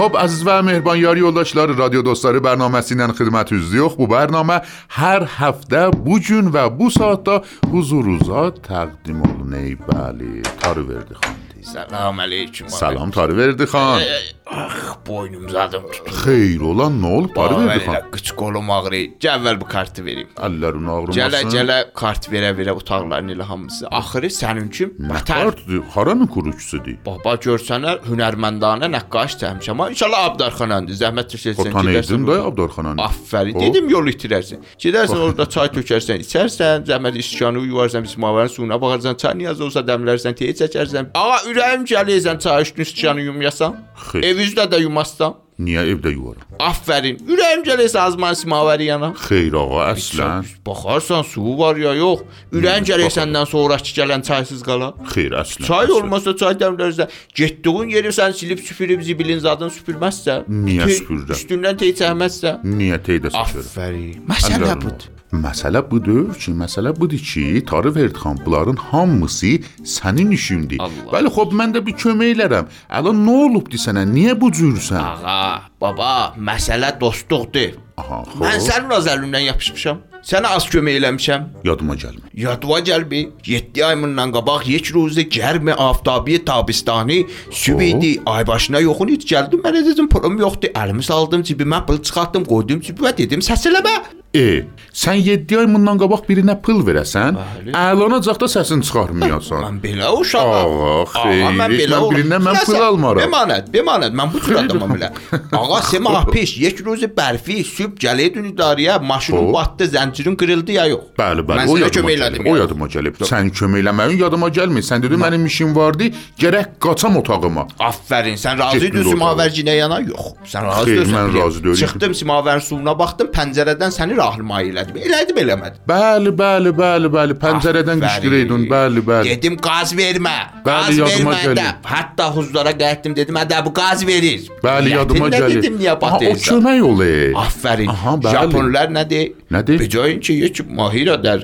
Xub 0.00 0.14
əziz 0.16 0.40
və 0.48 0.54
mehriban 0.64 0.96
yar 0.96 1.18
yoldaşları, 1.20 1.74
radio 1.76 2.00
dostları 2.00 2.40
bərnaməsi 2.40 2.94
ilə 2.94 3.10
xidmətinizdə 3.18 3.90
Bu 3.98 4.06
bərnamə 4.08 4.56
hər 4.96 5.26
həftə 5.34 5.82
bu 6.06 6.16
gün 6.24 6.48
və 6.54 6.62
bu 6.78 6.88
saatda 6.94 7.42
huzurunuza 7.68 8.46
təqdim 8.64 9.20
olunur. 9.28 9.76
Bəli, 9.92 10.40
tarı 10.64 10.88
verdi 10.88 11.20
xan. 11.20 11.39
Salam 11.72 12.18
aleyküm. 12.18 12.68
Salam 12.68 13.10
tarı 13.10 13.36
verdi 13.36 13.62
xan. 13.62 14.00
Ax, 14.46 14.72
boynum 15.06 15.48
zadım 15.48 15.82
tutuldu. 15.92 16.10
Xeyr 16.24 16.60
olan 16.60 16.92
nə 17.02 17.06
olub 17.06 17.34
tarı 17.34 17.66
verdi 17.66 17.84
xan? 17.84 17.96
Qıç 18.12 18.32
qolum 18.40 18.70
ağrıyır. 18.70 19.10
Gəl 19.22 19.36
əvvəl 19.38 19.60
bu 19.60 19.66
kartı 19.70 20.04
verim. 20.04 20.28
Əllərin 20.36 20.88
ağrımasın. 20.90 21.20
Gələ 21.20 21.42
gələ 21.54 21.76
kart 21.94 22.26
verə 22.32 22.50
verə 22.58 22.74
otaqların 22.74 23.30
elə 23.34 23.46
hamısı. 23.46 23.86
Axırı 23.90 24.30
sənin 24.34 24.66
üçün 24.72 24.90
mətər. 24.98 25.44
Kartdır, 25.44 25.82
haranın 25.94 26.26
kurucusudur? 26.26 26.96
Baba 27.06 27.36
görsənlər 27.44 28.02
hünərməndanə 28.08 28.90
nəqqaş 28.96 29.38
çəkmişəm. 29.44 29.70
Amma 29.76 29.90
inşallah 29.94 30.24
Abdarxanandır. 30.32 30.98
Zəhmət 31.04 31.30
çəksən 31.36 31.70
Tanıyırdın 31.72 32.26
da 32.26 32.40
Abdarxananı. 32.50 33.06
Afərin. 33.06 33.60
Dedim 33.60 33.88
yol 33.94 34.10
itirərsən. 34.10 34.66
Gedərsən 34.82 35.22
orada 35.28 35.46
çay 35.46 35.70
tökərsən, 35.78 36.26
içərsən, 36.26 36.88
zəhmət 36.90 37.22
istikanı 37.22 37.62
yuvarsan, 37.70 38.02
bismavərin 38.08 38.50
suyuna 38.56 38.80
baxarsan, 38.82 39.14
çay 39.22 39.38
niyaz 39.38 39.60
olsa 39.60 39.86
dəmlərsən, 39.86 40.34
tey 40.34 40.50
çəkərsən. 40.58 41.14
Ağa 41.14 41.38
ürəyim 41.60 41.84
gəlirsən 41.86 42.38
çay 42.40 42.62
üstünü 42.78 43.22
yumyasan. 43.28 43.76
Xeyr. 44.10 44.24
Ev 44.24 44.38
üzdə 44.46 44.64
də 44.72 44.80
yumazsan. 44.82 45.34
Niyə 45.60 45.82
evdə 45.92 46.08
yuvaram? 46.14 46.46
Afərin. 46.56 47.18
Ürəyim 47.28 47.60
gəlirsə 47.66 47.98
azman 48.00 48.32
simavəri 48.38 48.86
yana. 48.88 49.10
Xeyr 49.26 49.52
ağa, 49.60 49.90
əslən. 49.92 50.46
Baxarsan 50.66 51.22
suyu 51.28 51.58
var 51.58 51.76
ya 51.76 51.92
yox. 51.98 52.22
Ürəyin 52.56 52.86
gəlir 52.88 53.12
səndən 53.12 53.44
sonrakı 53.50 53.92
gələn 53.98 54.24
çaysız 54.24 54.62
qala. 54.64 54.94
Xeyr, 55.12 55.36
əslən. 55.42 55.66
Çay 55.68 55.92
olmasa 55.98 56.32
çay 56.36 56.56
dəmlərsən. 56.64 57.12
Getdiyin 57.36 57.92
yeri 57.92 58.08
sən 58.08 58.32
silib 58.32 58.64
süpürüb 58.64 59.04
zibilin 59.04 59.38
zadını 59.44 59.68
süpürməzsən. 59.76 60.48
Niyə 60.48 60.88
tey- 60.88 60.98
süpürürəm? 61.02 61.36
Üstündən 61.36 61.76
tey 61.84 61.92
çəkməzsən. 62.00 62.64
Niyə 62.64 63.02
teydə 63.04 63.34
sıçırım? 63.36 63.68
Afərin. 63.68 64.20
Məsələ 64.32 64.76
budur. 64.80 65.10
Məsələ 65.30 65.78
budur 65.86 66.32
ki, 66.34 66.50
məsələ 66.58 66.90
budur 66.98 67.18
ki, 67.18 67.62
Tarı 67.66 67.94
Verdxan 67.94 68.38
bunların 68.46 68.76
hamısı 68.76 69.60
sənin 69.86 70.30
işindir. 70.34 70.80
Allah. 70.82 71.06
Bəli, 71.12 71.30
xop 71.30 71.54
mən 71.54 71.74
də 71.76 71.84
bir 71.86 71.94
kömək 71.94 72.34
elərəm. 72.34 72.66
Əlan 72.90 73.22
nə 73.26 73.36
olubdu 73.46 73.78
sənə? 73.78 74.02
Niyə 74.10 74.34
bu 74.40 74.50
cürsən? 74.50 74.98
Ağa, 74.98 75.70
baba, 75.80 76.34
məsələ 76.34 76.90
dostluqdur. 77.00 77.78
Aha, 78.00 78.22
xo. 78.30 78.38
Mən 78.42 78.62
sənin 78.64 78.94
öz 78.96 79.10
əlindən 79.14 79.46
yapışmışam. 79.50 80.06
Sənə 80.26 80.50
az 80.52 80.66
kömək 80.68 80.98
eləmişəm. 81.00 81.44
Yadıma 81.64 81.94
gəlmir. 81.96 82.28
Yadıma 82.36 82.80
gəlmi? 82.84 83.20
7 83.46 83.84
ay 83.86 83.96
bundan 84.02 84.34
qabaq 84.34 84.66
yek 84.68 84.90
ruzi 84.94 85.24
gərmi 85.32 85.72
aftabi 85.72 86.36
tabistani 86.44 87.22
sübidi 87.50 88.12
ay 88.26 88.46
başına 88.46 88.82
yoxun 88.84 89.14
it 89.16 89.24
gəldi. 89.32 89.62
Mənə 89.64 89.84
dedim 89.88 90.08
pulum 90.12 90.36
yoxdur. 90.42 90.74
Əlimi 90.76 91.02
saldım 91.02 91.42
cibimə, 91.48 91.80
pul 91.88 92.02
çıxartdım, 92.04 92.44
qoydum 92.44 92.84
cibimə, 92.84 93.16
dedim 93.16 93.40
səs 93.40 93.64
eləmə. 93.72 93.96
E, 94.30 94.62
sən 94.94 95.18
7 95.26 95.56
ay 95.58 95.64
bundan 95.72 95.98
qabaq 95.98 96.28
birinə 96.28 96.54
pul 96.62 96.84
verəsən, 96.86 97.34
əlanacaq 97.74 98.36
da 98.38 98.46
səsin 98.52 98.84
çıxarmayasan. 98.86 99.64
Mən 99.64 99.80
belə 99.82 100.12
uşağam. 100.20 100.76
Ağa, 100.76 101.00
xeyr, 101.16 101.40
mən 101.58 101.74
belə 101.74 101.96
mən 101.96 102.12
birindən 102.12 102.44
mən 102.46 102.60
pul 102.68 102.78
almaram. 102.78 103.24
Bemanət, 103.24 103.72
bemanət, 103.74 104.14
mən 104.20 104.30
bu 104.30 104.42
cür 104.44 104.58
adamam 104.62 104.94
elə. 105.00 105.08
Ağa, 105.34 105.80
sema 105.88 106.22
piş, 106.30 106.54
yek 106.62 106.84
ruzi 106.86 107.10
bərfi, 107.16 107.58
süb 107.66 107.89
sübh 107.90 107.98
gəlirdin 108.00 108.46
idarəyə, 108.54 108.98
maşının 109.02 109.48
O. 109.50 109.52
batdı, 109.52 109.84
zəncirin 109.94 110.36
qırıldı 110.36 110.72
ya 110.72 110.86
yox. 110.86 111.00
Bəli, 111.18 111.42
bəli, 111.46 111.58
Mən 111.60 111.68
o 111.68 111.76
yadıma 111.76 112.08
kömək 112.08 112.16
elədim. 112.18 112.48
O 112.50 112.56
ya. 112.56 112.62
yadıma 112.62 112.86
gəlib. 112.86 113.14
Sən 113.26 113.50
kömək 113.50 113.82
eləməyin 113.84 114.18
yadıma 114.20 114.48
gəlmir. 114.48 114.82
Sən 114.82 115.02
dedin 115.02 115.18
mənim 115.20 115.46
işim 115.46 115.74
vardı, 115.76 116.04
gərək 116.38 116.66
qaçam 116.80 117.16
otağıma. 117.16 117.66
Aferin. 117.78 118.36
Sən 118.36 118.58
razı 118.58 118.86
idin. 118.86 119.02
Simavərcinə 119.10 119.74
yana? 119.76 120.00
Yox. 120.00 120.34
Sən 120.52 120.64
razı 120.66 120.90
deyilsən. 120.90 121.14
mən 121.16 121.38
razı 121.40 121.62
deyiləm. 121.64 121.80
Çıxdım 121.82 122.12
Simavərin 122.20 122.60
suyuna 122.68 122.98
baxdım, 122.98 123.26
pəncərədən 123.36 123.90
səni 123.98 124.16
rahilma 124.16 124.62
elədim. 124.62 124.96
Elədim, 125.06 125.36
eləmədim. 125.44 125.80
Bəli, 125.88 126.30
bəli, 126.42 126.70
bəli, 126.82 127.08
bəli. 127.16 127.38
Pəncərədən 127.44 128.00
qışqırıydın. 128.06 128.66
Bəli, 128.70 129.00
bəli. 129.10 129.24
Dedim 129.34 129.56
qaz 129.56 129.94
vermə. 129.94 130.36
Bəli, 130.64 130.90
Qaz 130.90 130.98
yadıma 130.98 131.32
də. 131.32 131.42
gəlir. 131.44 131.74
Hətta 131.84 132.26
huzlara 132.36 132.72
qayıtdım 132.78 133.16
dedim, 133.16 133.34
"Hədə 133.34 133.64
bu 133.64 133.72
qaz 133.74 134.06
verir." 134.06 134.40
Bəli, 134.64 134.88
yadıma 134.96 135.28
gəlir. 135.28 135.56
Dedim, 135.62 135.78
niyə 135.80 135.90
Aha, 135.90 135.96
o 135.96 136.00
batırsan? 136.20 136.60
kömək 136.60 136.82
olayı. 136.82 137.36
Aferin. 137.36 137.79
آفرین 137.79 137.89
آها، 137.89 138.15
بله. 138.17 138.31
ژاپنلر 138.31 138.87
نده 138.89 139.31
نده. 139.51 139.77
به 139.77 139.87
جای 139.87 140.11
اینکه 140.11 140.33
یک 140.33 140.61
ماهی 140.69 141.05
را 141.05 141.15
در 141.15 141.39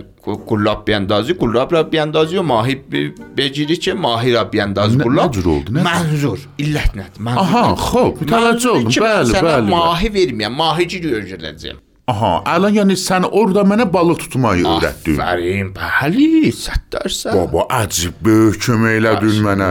گلاب 0.48 0.86
بیاندازی 0.86 1.34
گلاب 1.34 1.74
را 1.74 1.84
بیاندازی 1.84 2.38
و 2.38 2.42
ماهی 2.42 2.76
ب- 2.76 3.12
بگیری 3.38 3.76
که 3.76 3.94
ماهی 3.94 4.32
را 4.32 4.44
بیانداز 4.44 4.98
نه- 4.98 5.04
گلاب 5.04 5.30
نجور 5.38 5.64
oldu, 5.64 5.72
نه. 5.72 5.84
منظور 5.84 6.40
علت 6.60 6.98
ند 6.98 7.18
منظور 7.20 7.40
آها، 7.44 7.70
ند. 7.72 7.78
خب، 7.78 8.16
توجه 8.28 8.36
منظور 8.38 8.74
oldum. 8.74 8.78
این 8.78 8.90
که 8.90 9.02
بله، 9.02 9.22
مثلا 9.22 9.42
بله، 9.42 9.52
بله. 9.62 9.70
ماهی 9.70 10.08
verməyəm 10.10 10.52
ماهیci 10.62 10.98
öyrədəcəm 11.02 11.76
Aha, 12.08 12.44
الان 12.56 12.74
یعنی 12.76 12.96
sən 12.98 13.24
orada 13.32 13.62
mənə 13.72 13.86
balıq 13.94 14.18
tutmayı 14.24 14.64
öyrətdin. 14.68 15.20
Aferin 15.22 15.68
bəli 15.78 16.50
sətdarsan 16.66 17.36
Baba, 17.38 17.62
əcib 17.84 18.18
böyük 18.26 18.58
kömək 18.66 18.98
elədin 19.00 19.38
mənə. 19.46 19.68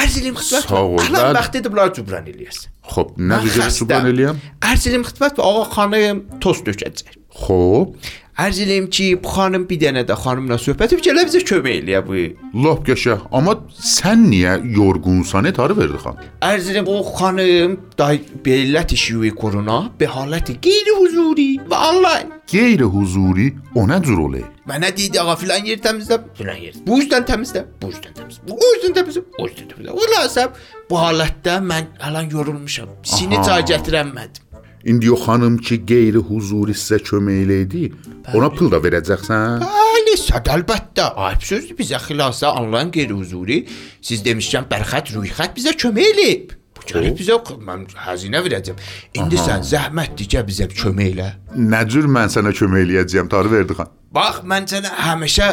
Ərz 0.00 0.14
eləyim 0.20 0.38
xidmət 0.40 0.68
Sağ 0.70 0.78
ol, 0.78 0.94
Əhlan 1.02 1.20
bəli. 1.26 1.36
vaxtidir 1.38 1.70
bunları 1.74 1.92
cübran 1.98 2.30
eləyəsən 2.32 2.68
Xop, 2.94 3.10
nə 3.18 3.34
Mən 3.34 3.44
cür 3.44 3.62
xəstəm. 3.66 3.76
suban 3.78 4.08
eləyəm? 4.12 4.36
Ərz 4.70 4.82
eləyim 4.88 5.04
xidmət 5.10 5.34
və 5.42 5.44
ağa 5.50 5.64
xanım 5.74 6.22
tost 6.40 6.62
dökəcək 6.70 7.12
Xop, 7.42 7.96
Ərz 8.37 8.59
eləyim 8.61 8.85
ki 8.93 9.05
bu 9.23 9.31
xanım 9.33 9.63
bir 9.69 9.79
dənə 9.81 10.03
də 10.05 10.13
xanımla 10.21 10.59
söhbət 10.61 10.91
edib 10.93 11.01
gələ 11.07 11.23
bizə 11.25 11.39
kömək 11.49 11.79
eləyə 11.79 12.01
bu 12.05 12.25
lap 12.65 12.83
qəşəng. 12.85 13.23
Amma 13.33 13.55
sən 13.73 14.27
niyə 14.29 14.59
yorğunsan? 14.77 15.47
Ne 15.47 15.53
tarı 15.57 15.77
verdi 15.79 15.97
xan? 16.03 16.21
Ərz 16.45 16.69
eləyim 16.69 16.91
o 16.93 16.99
xanım 17.17 17.77
da 17.97 18.11
belət 18.45 18.93
işi 18.93 19.33
korona 19.41 19.79
be 19.99 20.05
haləti 20.05 20.59
qeyri-huzuri 20.61 21.49
və 21.65 21.85
onlayn 21.89 22.37
Qeyri-huzuri 22.47 23.47
o 23.75 23.83
nə 23.89 23.97
cür 24.05 24.21
olayı? 24.23 24.45
Mənə 24.69 24.93
deydi 24.95 25.19
ağa 25.19 25.35
filan 25.41 25.65
yer 25.67 25.81
təmizlə, 25.83 26.21
filan 26.37 26.61
yer. 26.63 26.77
Bu 26.87 27.01
üzdən 27.01 27.25
təmizlə, 27.27 27.65
bu 27.81 27.89
üzdən 27.91 28.15
təmizlə. 28.15 28.47
Bu 28.47 28.69
üzdən 28.77 28.95
təmizlə, 28.95 29.23
o 29.35 29.47
üzdən 29.49 29.67
təmizlə. 29.73 29.95
Xülasəm 29.99 30.55
bu 30.87 31.01
halətdə 31.01 31.57
mən 31.67 31.89
alan 32.07 32.31
yorulmuşam. 32.31 32.93
Sini 33.03 33.41
çay 33.43 33.67
gətirəmədim. 33.73 34.46
İndi 34.85 35.11
o 35.11 35.15
xanım 35.25 35.57
ki 35.57 35.79
qeyri-huzuri 35.89 36.75
sizə 36.77 36.99
kömək 37.03 37.39
eləydi, 37.45 37.81
ona 38.37 38.49
pul 38.53 38.69
da 38.71 38.77
verəcəksən? 38.83 39.63
Bəli, 39.63 40.13
sad 40.21 40.47
əlbəttə. 40.53 41.09
Ayıb 41.27 41.41
sözdür 41.49 41.77
bizə 41.79 41.99
xilasa 42.05 42.53
onlayn 42.59 42.91
qeyri-huzuri. 42.93 43.63
Siz 44.01 44.23
demişkən 44.25 44.69
bərxət, 44.71 45.11
ruyxət 45.17 45.57
bizə 45.57 45.73
kömək 45.81 46.11
eləyib. 46.13 46.53
Bu 46.77 46.85
gəlib 46.93 47.17
bizə 47.19 47.39
mən 47.67 47.87
xəzinə 48.05 48.43
verəcəm. 48.45 48.79
İndi 49.17 49.39
Aha. 49.41 49.47
sən 49.47 49.65
zəhmət 49.73 50.13
digə 50.21 50.45
bizə 50.47 50.69
kömək 50.71 51.13
elə. 51.15 51.29
Nə 51.57 51.81
cür 51.89 52.05
mən 52.07 52.29
sənə 52.31 52.53
kömək 52.55 52.85
eləyəcəyəm? 52.87 53.31
Tarı 53.33 53.51
verdi 53.51 53.75
xan. 53.79 53.89
Bax, 54.13 54.43
mən 54.47 54.69
sənə 54.71 54.93
həmişə 55.03 55.47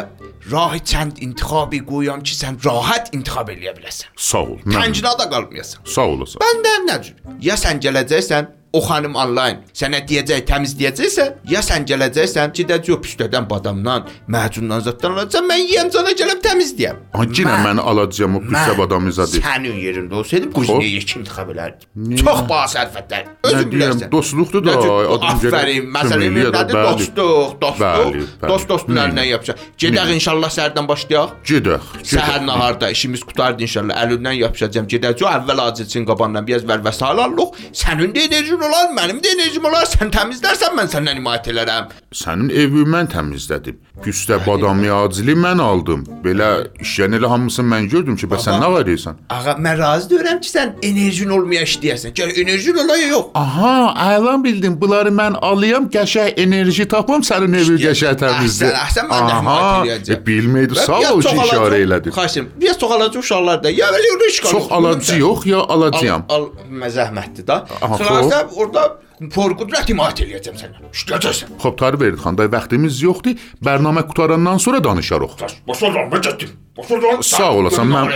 rah 0.51 0.75
çənd 0.91 1.19
intihabi 1.25 1.81
qoyam 1.85 2.21
ki, 2.23 2.37
sən 2.37 2.61
rahat 2.65 3.09
intihab 3.17 3.49
eləyə 3.51 3.73
biləsən. 3.75 4.13
Sağ 4.15 4.43
ol. 4.45 4.59
məmnun. 4.63 4.77
Təncinada 4.77 5.27
qalmayasan. 5.33 5.81
Sağ 5.95 6.07
olasın. 6.13 6.39
Bəndən 6.45 6.87
nə 6.91 7.01
cür? 7.03 7.17
Ya 7.41 7.57
sən 7.59 7.81
gələcəksən, 7.83 8.47
o 8.75 8.81
xanım 8.87 9.15
onlayn 9.23 9.61
sənə 9.75 10.01
deyəcək 10.09 10.43
təmizləyəcəksən, 10.49 11.31
ya 11.51 11.61
sən 11.65 11.85
gələcəksən, 11.89 12.53
gedəcək 12.57 12.99
püstədən 13.05 13.47
badamdan, 13.49 14.09
məhcundan 14.31 14.83
zaddan 14.85 15.15
alacaqsan, 15.15 15.47
mən 15.49 15.63
yeyəm 15.71 15.91
cana 15.95 16.13
gəlib 16.19 16.43
təmizləyəm. 16.45 17.01
Yenə 17.39 17.55
mən 17.65 17.81
alacağam 17.81 18.39
o 18.39 18.43
pis 18.45 18.81
adamı 18.85 19.13
zadı. 19.15 19.41
Sənin 19.45 19.79
yerində 19.85 20.19
olsaydım, 20.21 20.51
Xop. 20.51 20.59
quzinə 20.61 20.89
yek 20.91 21.15
intiqab 21.19 21.51
elərdim. 21.55 21.87
Niyə? 22.09 22.21
Çox 22.23 22.41
basərfətlər. 22.51 23.25
Nə 23.45 23.51
Özün 23.51 23.71
bilərsən. 23.73 24.11
dostluqdur 24.11 24.65
da, 24.65 24.75
adam 25.15 25.41
gərək 25.43 25.59
Aferin, 25.59 25.89
məsələ 25.95 26.19
kömək 26.25 26.31
eləyə 26.31 26.51
də, 26.55 26.63
nədir? 26.65 26.81
Dostluq, 26.85 27.55
dostluq. 27.61 28.35
Dost 28.45 28.73
əlindən 29.15 29.27
yapacaq. 29.29 29.63
Gedək 29.81 30.13
inşallah 30.15 30.51
səhərdən 30.55 30.87
başlayaq. 30.89 31.33
Gedək. 31.49 31.89
Səhər 32.11 32.45
naharda 32.47 32.89
işimiz 32.95 33.23
qutardı 33.27 33.65
inşallah. 33.67 33.99
Əlindən 34.05 34.37
yapışacağam. 34.41 34.87
Gedəcək 34.91 35.29
əvvəl 35.31 35.63
acilçin 35.67 36.07
qabandan 36.09 36.47
biraz 36.47 36.65
vərvəsə 36.67 37.05
alarıq. 37.11 37.59
Sənin 37.75 38.13
də 38.15 38.25
enerjin 38.29 38.59
olar, 38.67 38.89
mənim 38.97 39.19
də 39.23 39.33
enerjim 39.35 39.65
olar. 39.69 39.85
Sən 39.89 40.11
təmizlərsən, 40.13 40.75
mən 40.77 40.89
səndən 40.91 41.19
himayət 41.21 41.49
elərəm. 41.53 41.89
Sənin 42.15 42.49
evi 42.51 42.85
mən 42.89 43.09
təmizlədim. 43.11 43.77
Püstə 44.03 44.37
badamı 44.45 44.89
acili 44.91 45.35
mən 45.39 45.61
aldım. 45.63 46.03
Belə 46.23 46.49
işlərin 46.83 47.15
elə 47.19 47.29
hamısını 47.31 47.69
mən 47.71 47.87
gördüm 47.91 48.17
ki, 48.19 48.27
bəs 48.31 48.43
sən 48.47 48.59
nə 48.59 48.69
varırsan? 48.73 49.19
Ağa, 49.31 49.55
mən 49.65 49.77
razı 49.79 50.09
deyirəm 50.11 50.41
ki, 50.43 50.49
sən 50.51 50.73
enerjin 50.83 51.31
olmaya 51.37 51.63
işləyəsən. 51.67 52.15
Gəl 52.17 52.33
enerjin 52.43 52.81
ola 52.83 52.97
ya 52.99 53.07
yox. 53.13 53.29
Aha, 53.39 53.75
əlan 54.15 54.43
bildim. 54.43 54.75
Bunları 54.81 55.13
mən 55.15 55.37
alayım, 55.41 55.87
qəşəng 55.95 56.33
enerji 56.43 56.87
tapım, 56.91 57.23
sənin 57.23 57.55
evi 57.61 57.77
qəşəng 57.85 58.19
təmizlə. 58.23 58.71
Əhsən, 58.73 58.81
əhsən 58.83 59.09
mən 59.11 59.29
də 59.29 59.39
himayət 59.39 59.85
eləyəcəm. 59.85 60.19
e, 60.19 60.25
bilməydi. 60.27 60.79
Və 60.79 60.85
Sağ 60.85 60.99
ol 61.13 61.21
ki, 61.23 61.35
işarə 61.45 61.81
elədin. 61.85 62.51
Biraz 62.61 62.79
çox 62.79 62.91
alacaq 62.91 63.19
uşaqlar 63.23 63.63
da. 63.63 63.69
Ya 63.71 63.87
belə 63.95 64.11
risk 64.25 64.43
Çox 64.51 64.71
alıcı 64.71 65.19
yox, 65.19 65.45
ya 65.45 65.57
alacağam. 65.57 66.25
Al, 66.29 66.43
al 66.43 66.75
məzəhmətdir 66.83 67.47
da. 67.47 67.57
Xülasə 67.81 68.44
orada 68.55 68.97
پرقدرتی 69.31 69.93
ما 69.93 70.07
اتلیتم 70.07 70.55
سنن 70.55 70.71
شتیتسن 70.91 71.47
خب 71.57 71.73
تاری 71.77 71.97
برید 71.97 72.15
خان 72.15 72.35
دای 72.35 72.47
وقتیمیز 72.47 73.03
یوختی 73.03 73.35
برنامه 73.61 74.01
کتارندان 74.01 74.57
سوره 74.57 74.79
دانش 74.79 75.11
آروخ 75.11 75.35
بسردان 75.67 76.09
بجدیم. 76.09 76.49
بسردان 76.77 77.21
ساق 77.21 77.55
اولاسم 77.55 77.87
من 77.87 78.07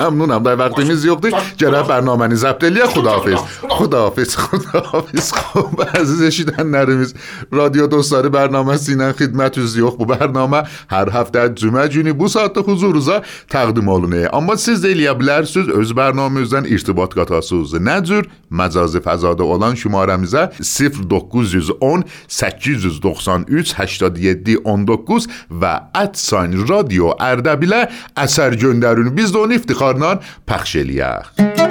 ممنونم. 0.00 0.42
دای 0.42 0.54
وقتیمیز 0.56 1.04
یوختی 1.04 1.30
جره 1.56 1.82
برنامه 1.82 2.26
نی 2.26 2.34
زبط 2.34 2.64
الیه 2.64 2.86
خداحافظ. 2.86 3.38
خداحافظ. 3.68 4.36
خداحافظ. 4.36 5.32
خب 5.32 5.82
عزیز 6.00 6.22
شیدن 6.22 6.66
نرمیز 6.66 7.14
رادیو 7.50 7.86
دوستاری 7.86 8.28
برنامه 8.28 8.76
سینن 8.76 9.12
خدمت 9.12 9.58
از 9.58 9.76
یوخ 9.76 9.94
بو 9.94 10.04
برنامه. 10.04 10.62
هر 10.90 11.10
هفته 11.10 11.48
جمعه 11.48 11.88
جونی 11.88 12.12
بو 12.12 12.28
ساعت 12.28 12.58
حضور 12.58 12.94
روزا. 12.94 13.22
تقدیم 13.50 13.88
آلونه. 13.88 14.28
اما 14.32 14.56
سیز 14.56 14.86
دیلیه 14.86 15.12
بلرسوز 15.12 15.68
از 15.68 15.94
برنامه 15.94 16.40
ارتباط 16.54 17.14
قطاسوز 17.18 17.74
نجور 17.74 18.26
مجاز 18.50 18.96
فضا 18.96 19.33
fəzada 19.34 19.42
olan 19.42 19.74
şumaramıza 19.74 20.52
0910 20.60 22.04
893 22.28 23.74
87 23.74 24.58
19 24.64 25.28
və 25.50 25.74
radio 26.68 27.14
Ərdəbilə 27.18 27.88
əsər 28.16 28.58
göndərin. 28.58 29.14
Biz 29.16 29.34
də 29.34 29.44
onu 29.44 29.54
iftixarla 29.54 30.20
pəxş 30.46 30.80
eləyək. 30.84 31.63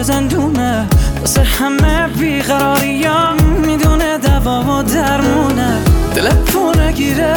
یه 0.00 0.04
زندونه. 0.04 0.86
واسه 1.20 1.42
همه 1.42 2.08
بیقراریام 2.08 3.42
می‌دونه 3.66 4.18
دوا 4.18 4.62
و 4.62 4.82
درمونه. 4.82 5.78
دل 6.14 6.28
پونه 6.30 6.92
گیره 6.92 7.34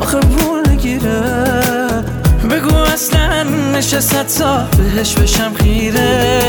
آخه 0.00 0.20
پونه 0.20 0.76
گیره. 0.76 1.22
بگو 2.50 2.76
اصلا 2.76 3.42
نشست 3.74 4.38
تا 4.38 4.64
بهش 4.76 5.14
بشم 5.14 5.54
خیره. 5.54 6.40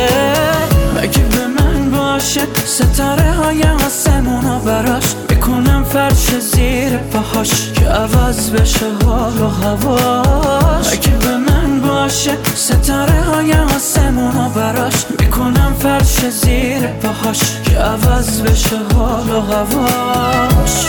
اگه 1.02 1.24
به 1.24 1.48
من 1.48 1.92
باشه 1.92 2.42
ستاره 2.66 3.32
های 3.32 3.64
آسمونا 3.64 4.60
براش؟ 4.60 5.16
می‌کنم 5.30 5.84
فرش 5.84 6.40
زیر 6.40 6.98
پاهاش 6.98 7.72
که 7.76 7.86
عوض 7.86 8.50
بشه 8.50 8.86
حال 9.06 9.42
و 9.42 9.48
هواش. 9.48 10.94
اگه 10.94 11.10
به 11.10 11.38
من 11.38 11.82
باشه 11.82 12.32
ستاره 12.66 13.22
های 13.22 13.54
آسمونا 13.54 14.50
براش. 14.50 15.06
می‌کنم 15.20 15.76
فرش 15.80 16.30
زیر 16.30 16.88
پاهاش 16.88 17.40
که 17.66 17.78
عوض 17.78 18.42
بشه 18.42 18.78
حال 18.96 19.30
و 19.30 19.42
هواش. 19.42 20.86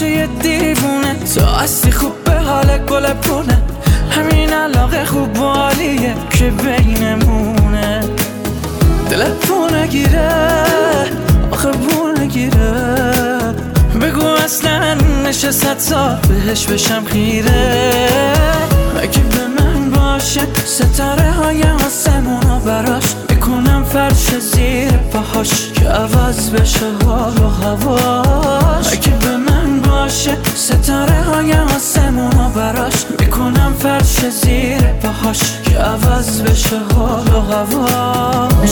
بشه 0.00 0.10
یه 0.10 0.26
دیوونه. 0.26 1.14
تو 1.34 1.90
خوب 1.90 2.24
به 2.24 2.32
حال 2.32 2.78
گل 2.78 3.12
پونه. 3.12 3.62
همین 4.10 4.52
علاقه 4.52 5.04
خوب 5.04 5.40
و 5.40 5.44
عالیه 5.44 6.14
که 6.30 6.50
بینمونه. 6.50 8.00
دل 9.10 9.24
پونه 9.24 9.86
گیره 9.86 10.64
آخه 11.50 11.70
پول 11.70 12.20
نگیره 12.20 13.54
بگو 14.00 14.26
اصلا 14.26 14.94
نشه 15.26 15.52
صد 15.52 16.18
بهش 16.28 16.66
بشم 16.66 17.04
خیره. 17.04 17.90
اگه 19.02 19.20
به 19.20 19.62
من 19.62 19.90
باشه 19.90 20.40
ستاره 20.64 21.30
های 21.30 21.62
آسمونا 21.62 22.58
براش؟ 22.58 23.04
می‌کنم 23.28 23.84
فرش 23.84 24.38
زیر 24.38 24.92
پاهاش 24.92 25.72
که 25.74 25.88
عوض 25.88 26.50
بشه 26.50 26.86
حال 27.06 27.38
و 27.38 27.48
هواش 27.48 28.92
اگه 28.92 29.10
به 29.10 29.36
من 29.36 29.49
باشه. 30.00 30.36
ستاره 30.54 31.22
های 31.22 31.52
آسمونا 31.52 32.48
براش. 32.48 33.06
می‌کنم 33.18 33.74
فرش 33.78 34.28
زیر 34.28 34.82
پاهاش. 34.82 35.40
که 35.64 35.78
عوض 35.78 36.42
بشه 36.42 36.78
حال 36.94 37.28
و 37.28 37.40
هواش. 37.40 38.70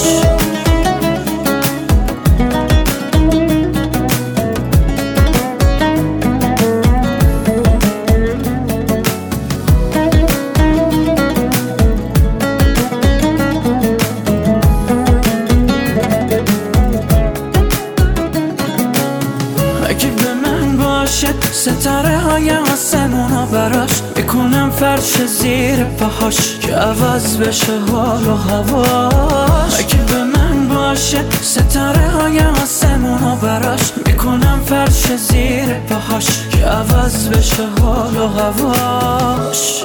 باشه 21.19 21.53
ستاره 21.53 22.19
های 22.19 22.51
آسمونا 22.51 23.47
براش. 23.47 24.03
می‌کنم 24.17 24.71
فرش 24.71 25.27
زیر 25.27 25.85
پاهاش 25.85 26.59
که 26.59 26.75
عوض 26.75 27.37
بشه 27.37 27.79
حال 27.93 28.27
و 28.27 28.37
هواش. 28.37 29.75
اگه 29.79 29.97
به 29.97 30.25
من 30.25 30.69
باشه 30.69 31.25
ستاره 31.43 32.09
های 32.09 32.39
آسمونا 32.39 33.37
براش. 33.37 33.93
می‌کنم 34.07 34.61
فرش 34.67 35.17
زیر 35.17 35.75
پاهاش 35.75 36.27
که 36.51 36.67
عوض 36.67 37.29
بشه 37.29 37.67
حال 37.81 38.17
و 38.17 38.29
هواش. 38.29 39.85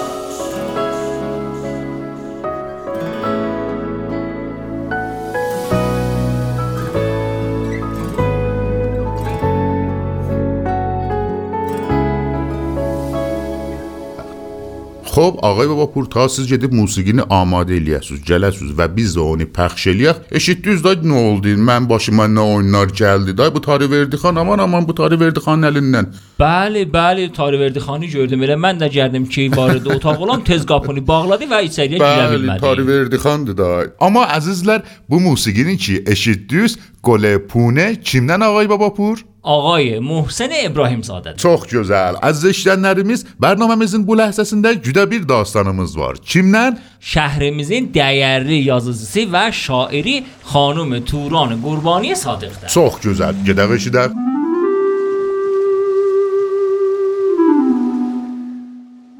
Xo'p, 15.13 15.36
ağay 15.45 15.69
baba 15.69 15.91
pur 15.93 16.06
ta 16.06 16.30
siz 16.30 16.47
gedib 16.49 16.71
musiqini 16.73 17.21
amadə 17.39 17.76
eləyəsiz, 17.78 18.23
gələsiz 18.30 18.71
və 18.78 18.88
biz 18.95 19.12
də 19.13 19.21
onu 19.21 19.45
pəxş 19.58 19.84
eləyək. 19.91 20.21
Eşitdiniz 20.39 20.82
də 20.82 20.93
nə 21.06 21.19
oldu? 21.28 21.52
Mən 21.67 21.86
başıma 21.91 22.26
nə 22.26 22.45
oyunlar 22.56 22.89
gəldi. 23.02 23.36
Day 23.38 23.54
bu 23.54 23.62
Tarı 23.62 23.91
verdi 23.91 24.17
xan, 24.17 24.36
aman 24.41 24.60
aman 24.65 24.88
bu 24.88 24.95
Tarı 24.95 25.19
verdi 25.19 25.43
xanın 25.45 25.69
əlindən. 25.69 26.08
Bəli, 26.39 26.82
bəli, 26.95 27.28
Tarıverdi 27.34 27.84
xanı 27.86 28.10
gördüm. 28.15 28.47
Elə 28.47 28.58
mən 28.65 28.82
də 28.82 28.89
gəldim 28.95 29.28
ki, 29.30 29.52
barədə 29.54 29.99
otaq 29.99 30.26
olan 30.26 30.41
tez 30.49 30.65
qapını 30.65 31.06
bağladı 31.08 31.45
və 31.54 31.62
içəriyə 31.69 32.02
girə 32.02 32.26
Bəli, 32.26 32.39
bilmədi. 32.39 32.65
Tarı 32.65 32.88
verdi 32.88 33.21
xandı 33.28 33.58
da. 33.62 33.69
Amma 34.02 34.26
əzizlər, 34.39 34.82
bu 35.10 35.21
musiqinin 35.30 35.78
ki 35.78 36.04
eşitdiniz, 36.08 36.80
گل 37.04 37.38
پونه 37.38 37.96
چیمدن 37.96 38.44
آقای 38.44 38.68
بابا 38.68 38.89
پور؟ 38.89 39.24
آقای 39.42 40.00
محسن 40.00 40.48
ابراهیم 40.63 41.02
زاده 41.02 41.34
چخ 41.38 41.68
جزل 41.68 42.13
از 42.22 42.42
زشتن 42.42 42.80
نرمیز 42.80 43.26
برنامه 43.39 43.76
میزین 43.76 44.06
بو 44.06 44.16
لحظه 44.16 44.76
جدا 44.76 45.06
بیر 45.06 45.22
داستانمز 45.22 45.96
بار 45.96 46.16
چیمدن؟ 46.16 46.78
شهر 47.00 47.50
میزین 47.50 47.86
دیاری 47.86 48.58
یازوزیسی 48.58 49.30
و 49.34 49.52
شاعری 49.52 50.24
خانم 50.44 51.00
توران 51.00 51.62
گربانی 51.62 52.16
صادق 52.16 52.62
در 52.62 52.68
چخ 52.68 53.00
جزل 53.02 53.34
گده 53.48 53.89
در 53.89 54.10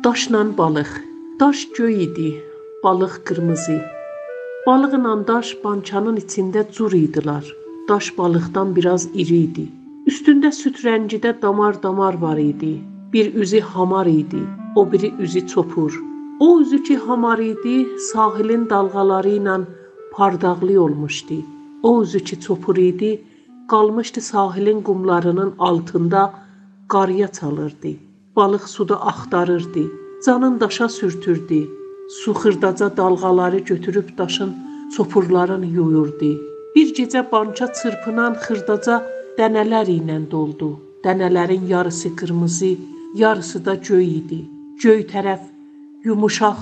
Daşla 0.04 0.58
balıq, 0.58 0.92
daş 1.40 1.68
göy 1.78 2.04
idi, 2.04 2.44
قرمزی، 2.84 3.24
qırmızı. 3.26 3.82
Balığınla 4.68 5.28
daş 5.28 5.58
bançanın 5.64 6.18
içində 6.18 6.62
zur 6.72 6.92
idilər. 6.92 7.63
Daş 7.88 8.18
balıqdan 8.18 8.76
biraz 8.76 9.10
iri 9.14 9.38
idi. 9.38 9.64
Üstündə 10.08 10.52
süd 10.56 10.78
rəngidə 10.86 11.42
damar-damar 11.42 12.16
var 12.22 12.38
idi. 12.38 12.82
Bir 13.14 13.34
üzü 13.34 13.60
hamar 13.60 14.06
idi, 14.06 14.40
o 14.76 14.92
biri 14.92 15.14
üzü 15.20 15.48
çopur. 15.48 16.02
O 16.40 16.62
üzü 16.62 16.84
ki 16.84 16.98
hamar 16.98 17.40
idi, 17.40 17.88
sahilin 18.00 18.70
dalğaları 18.70 19.30
ilə 19.30 19.58
pardaqlı 20.14 20.82
olmuşdu. 20.82 21.34
O 21.84 22.04
üzü 22.04 22.20
ki 22.20 22.40
çopur 22.42 22.78
idi, 22.78 23.22
qalmışdı 23.68 24.22
sahilin 24.22 24.82
qumlarının 24.82 25.54
altında 25.60 26.34
qarıya 26.88 27.28
çalırdı. 27.28 27.92
Balıq 28.36 28.68
suda 28.68 29.02
axtarırdı. 29.02 29.84
Canın 30.26 30.60
daşa 30.60 30.90
sürtürdü. 30.90 31.68
Su 32.10 32.32
xırdaca 32.32 32.98
dalğaları 32.98 33.58
götürüb 33.58 34.18
daşın 34.18 34.54
çopurlarını 34.98 35.66
yuyurdu. 35.66 36.53
Bir 36.76 36.94
gecə 36.98 37.22
bança 37.32 37.68
çırpınan 37.78 38.34
xırdaca 38.44 38.96
dənələr 39.38 39.90
ilə 39.94 40.18
doldu. 40.32 40.70
Dənələrin 41.04 41.68
yarısı 41.68 42.16
qırmızı, 42.16 42.72
yarısı 43.16 43.66
da 43.66 43.76
göy 43.76 44.08
idi. 44.20 44.40
Göy 44.84 45.04
tərəf 45.12 45.44
yumuşaq, 46.06 46.62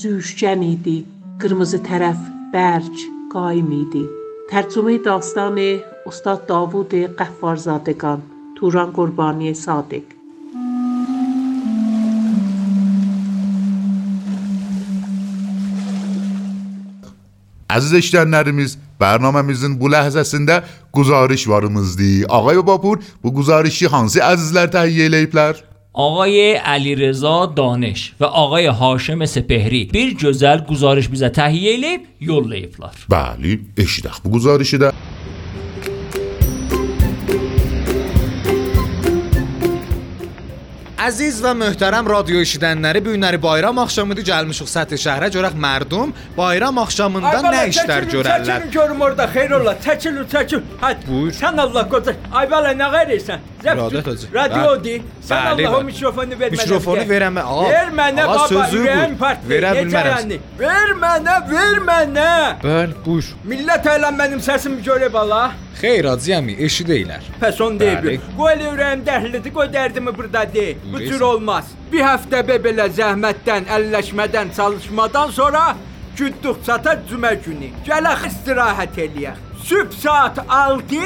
züşkən 0.00 0.64
idi. 0.74 0.96
Qırmızı 1.42 1.80
tərəf 1.88 2.22
bərk, 2.54 3.04
qaim 3.34 3.72
idi. 3.82 4.04
Tərcümə 4.50 4.96
dastanı 5.04 5.68
Ustad 6.06 6.48
Davud 6.48 6.96
Qəffarzadəgan, 7.20 8.24
Turan 8.56 8.96
Qurbani 8.96 9.54
Sadiq. 9.54 10.19
Əziz 17.70 17.92
eşidənlərimiz, 18.00 18.76
proqramımızın 19.00 19.78
bu 19.80 19.90
ləhzəsində 19.94 20.60
guzarış 20.92 21.48
varımızdır. 21.48 22.26
Ağay 22.28 22.56
Babapur, 22.56 22.98
bu 23.22 23.34
guzarışı 23.34 23.88
hansı 23.88 24.20
əzizlər 24.32 24.72
təhiyyə 24.76 25.10
eləyiblər? 25.10 25.66
آقای 25.94 26.54
علیرضا 26.54 27.46
دانش 27.46 28.12
و 28.20 28.24
آقای 28.24 28.66
هاشم 28.66 29.24
سپهری 29.24 29.90
bir 29.92 30.14
gözəl 30.22 30.62
guzarış 30.68 31.08
bizə 31.10 31.32
təhiyyə 31.34 31.72
eləyib 31.78 32.02
yollayıblar. 32.20 32.94
Bəli, 33.10 33.58
eşidək 33.76 34.22
bu 34.24 34.30
guzarışı 34.30 34.80
da. 34.80 34.92
Əziz 41.00 41.38
və 41.40 41.54
möhtərəm 41.56 42.04
radio 42.12 42.42
eşidənləri, 42.44 43.00
bu 43.00 43.14
günləri 43.14 43.38
bayram 43.40 43.78
axşamıdır, 43.80 44.24
gəlmişik 44.26 44.68
səthi 44.68 44.98
şəhərə 45.00 45.30
görək 45.32 45.54
mərdum 45.56 46.10
bayram 46.36 46.76
axşamında 46.82 47.38
nə 47.46 47.62
işlər 47.70 48.04
görərlər. 48.10 48.44
Çəkilin 48.44 48.74
görüm 48.74 49.00
orada, 49.06 49.24
xeyr 49.32 49.54
ola. 49.56 49.72
Çəkilin, 49.80 50.26
çəkil. 50.28 50.60
Hadi. 50.82 51.06
Buyur. 51.08 51.32
Sən 51.38 51.62
Allah 51.64 51.86
qoca. 51.88 52.12
Ay 52.36 52.50
bala 52.50 52.74
nə 52.76 52.90
qeyrirsən? 52.92 53.46
İradət 53.64 54.10
hacı. 54.10 54.28
Radiodur. 54.34 55.08
Sən 55.30 55.48
Allah 55.54 55.78
o 55.78 55.80
mikrofonu 55.88 56.38
ver 56.42 56.52
mənə. 56.52 56.60
Mikrofonu 56.66 57.06
verəmə. 57.14 57.46
Ver 57.70 57.90
mənə 57.96 58.28
baba. 58.28 58.46
sözü 58.52 58.84
bu. 58.84 59.32
Verə 59.54 59.72
bilmərəm. 59.80 60.36
Ver 60.60 60.94
mənə, 61.00 61.40
ver 61.48 61.82
mənə. 61.88 62.28
Bəli, 62.60 63.00
buyur. 63.08 63.32
Millət 63.48 63.88
elə 63.96 64.12
mənim 64.20 64.44
səsimi 64.44 64.84
görə 64.84 65.08
bala. 65.12 65.42
Xeyr 65.80 66.04
hacıyami, 66.10 66.58
eşidəylər. 66.66 67.28
Pəs 67.40 67.60
onu 67.64 67.80
deyil. 67.80 68.18
Qoy 68.36 68.50
elə 68.52 68.66
ürəyim 68.74 69.04
dəhlidir, 69.06 69.52
qoy 69.54 69.70
dərdimi 69.72 70.12
burada 70.16 70.42
de. 70.52 70.66
Bu 70.92 70.98
cür 70.98 71.20
olmaz. 71.20 71.64
Bir 71.92 72.02
həftə 72.04 72.40
be 72.48 72.56
belə 72.64 72.86
zəhmətdən, 72.96 73.68
əlləşmədən, 73.76 74.54
çalışmadan 74.56 75.30
sonra 75.30 75.76
güddük 76.16 76.64
çata 76.66 76.94
cümə 77.10 77.34
günü. 77.44 77.70
Gələk 77.86 78.26
istirahət 78.30 78.98
eləyək. 79.04 79.36
Sübh 79.64 79.92
saat 79.92 80.38
6 80.48 80.96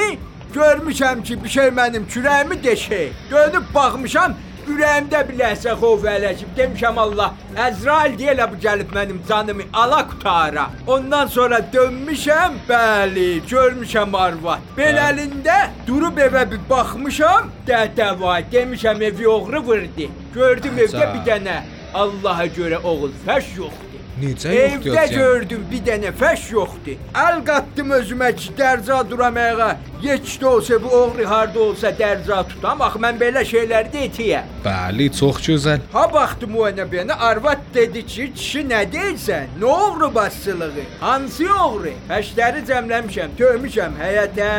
görmüşəm 0.55 1.23
ki, 1.23 1.45
bir 1.45 1.49
şey 1.49 1.69
mənim 1.69 2.07
kürəyimi 2.09 2.63
deşir. 2.65 3.13
Dönüb 3.31 3.75
baxmışam, 3.75 4.35
ürəyimdə 4.73 5.21
bir 5.29 5.39
ləhzə 5.41 5.75
xof 5.81 6.05
ələcib. 6.15 6.51
Demişəm 6.57 6.99
Allah, 7.05 7.35
Əzrail 7.67 8.17
deyilə 8.19 8.49
bu 8.53 8.59
gəlib 8.65 8.91
mənim 8.97 9.21
canımı 9.29 9.69
ala 9.73 10.01
qutara. 10.11 10.67
Ondan 10.87 11.27
sonra 11.27 11.61
dönmüşəm, 11.73 12.59
bəli, 12.69 13.29
görmüşəm 13.51 14.17
arvad. 14.17 14.67
Beləlində 14.79 15.59
durub 15.87 16.19
evə 16.19 16.45
bir 16.51 16.61
baxmışam, 16.71 17.51
dədə 17.69 18.11
vay, 18.21 18.45
demişəm 18.53 19.03
evi 19.03 19.29
oğru 19.29 19.63
vurdu. 19.71 20.11
Gördüm 20.35 20.79
evdə 20.87 21.09
bir 21.15 21.25
dənə 21.31 21.59
Allaha 21.95 22.47
görə 22.47 22.83
oğul 22.83 23.13
fəş 23.27 23.57
yoxdur. 23.57 23.94
Necə 24.21 24.53
yoxdur 24.55 24.95
Evdə 24.95 25.05
gördüm 25.11 25.65
bir 25.71 25.83
dənə 25.87 26.13
fəş 26.15 26.47
yoxdur. 26.55 27.01
Əl 27.19 27.41
qatdım 27.49 27.91
özümə 27.99 28.31
ki, 28.39 28.53
dərza 28.59 29.01
duramağa. 29.11 29.75
Heç 30.05 30.35
də 30.41 30.47
olsa 30.47 30.77
bu 30.83 30.89
oğru 30.89 31.25
harda 31.31 31.61
olsa 31.61 31.91
dərza 31.97 32.43
tutam. 32.49 32.83
Axı 32.85 33.01
mən 33.01 33.17
belə 33.21 33.41
şeylərdə 33.49 34.03
etiyəm. 34.09 34.51
Bəli, 34.65 35.09
çox 35.19 35.41
gözəl. 35.47 35.81
Ha 35.93 36.05
baxdım 36.13 36.57
o 36.57 36.67
bir 36.93 36.99
yana 36.99 37.17
arvad 37.19 37.63
dedi 37.75 38.07
ki, 38.07 38.31
kişi 38.35 38.63
nə 38.69 38.83
deyirsən? 38.93 39.57
Nə 39.61 39.65
oğru 39.65 40.15
başçılığı? 40.15 40.85
Hansı 41.01 41.49
oğru? 41.65 41.95
Həşləri 42.11 42.63
cəmləmişəm, 42.69 43.35
töymüşəm 43.41 43.97
həyətə. 44.03 44.51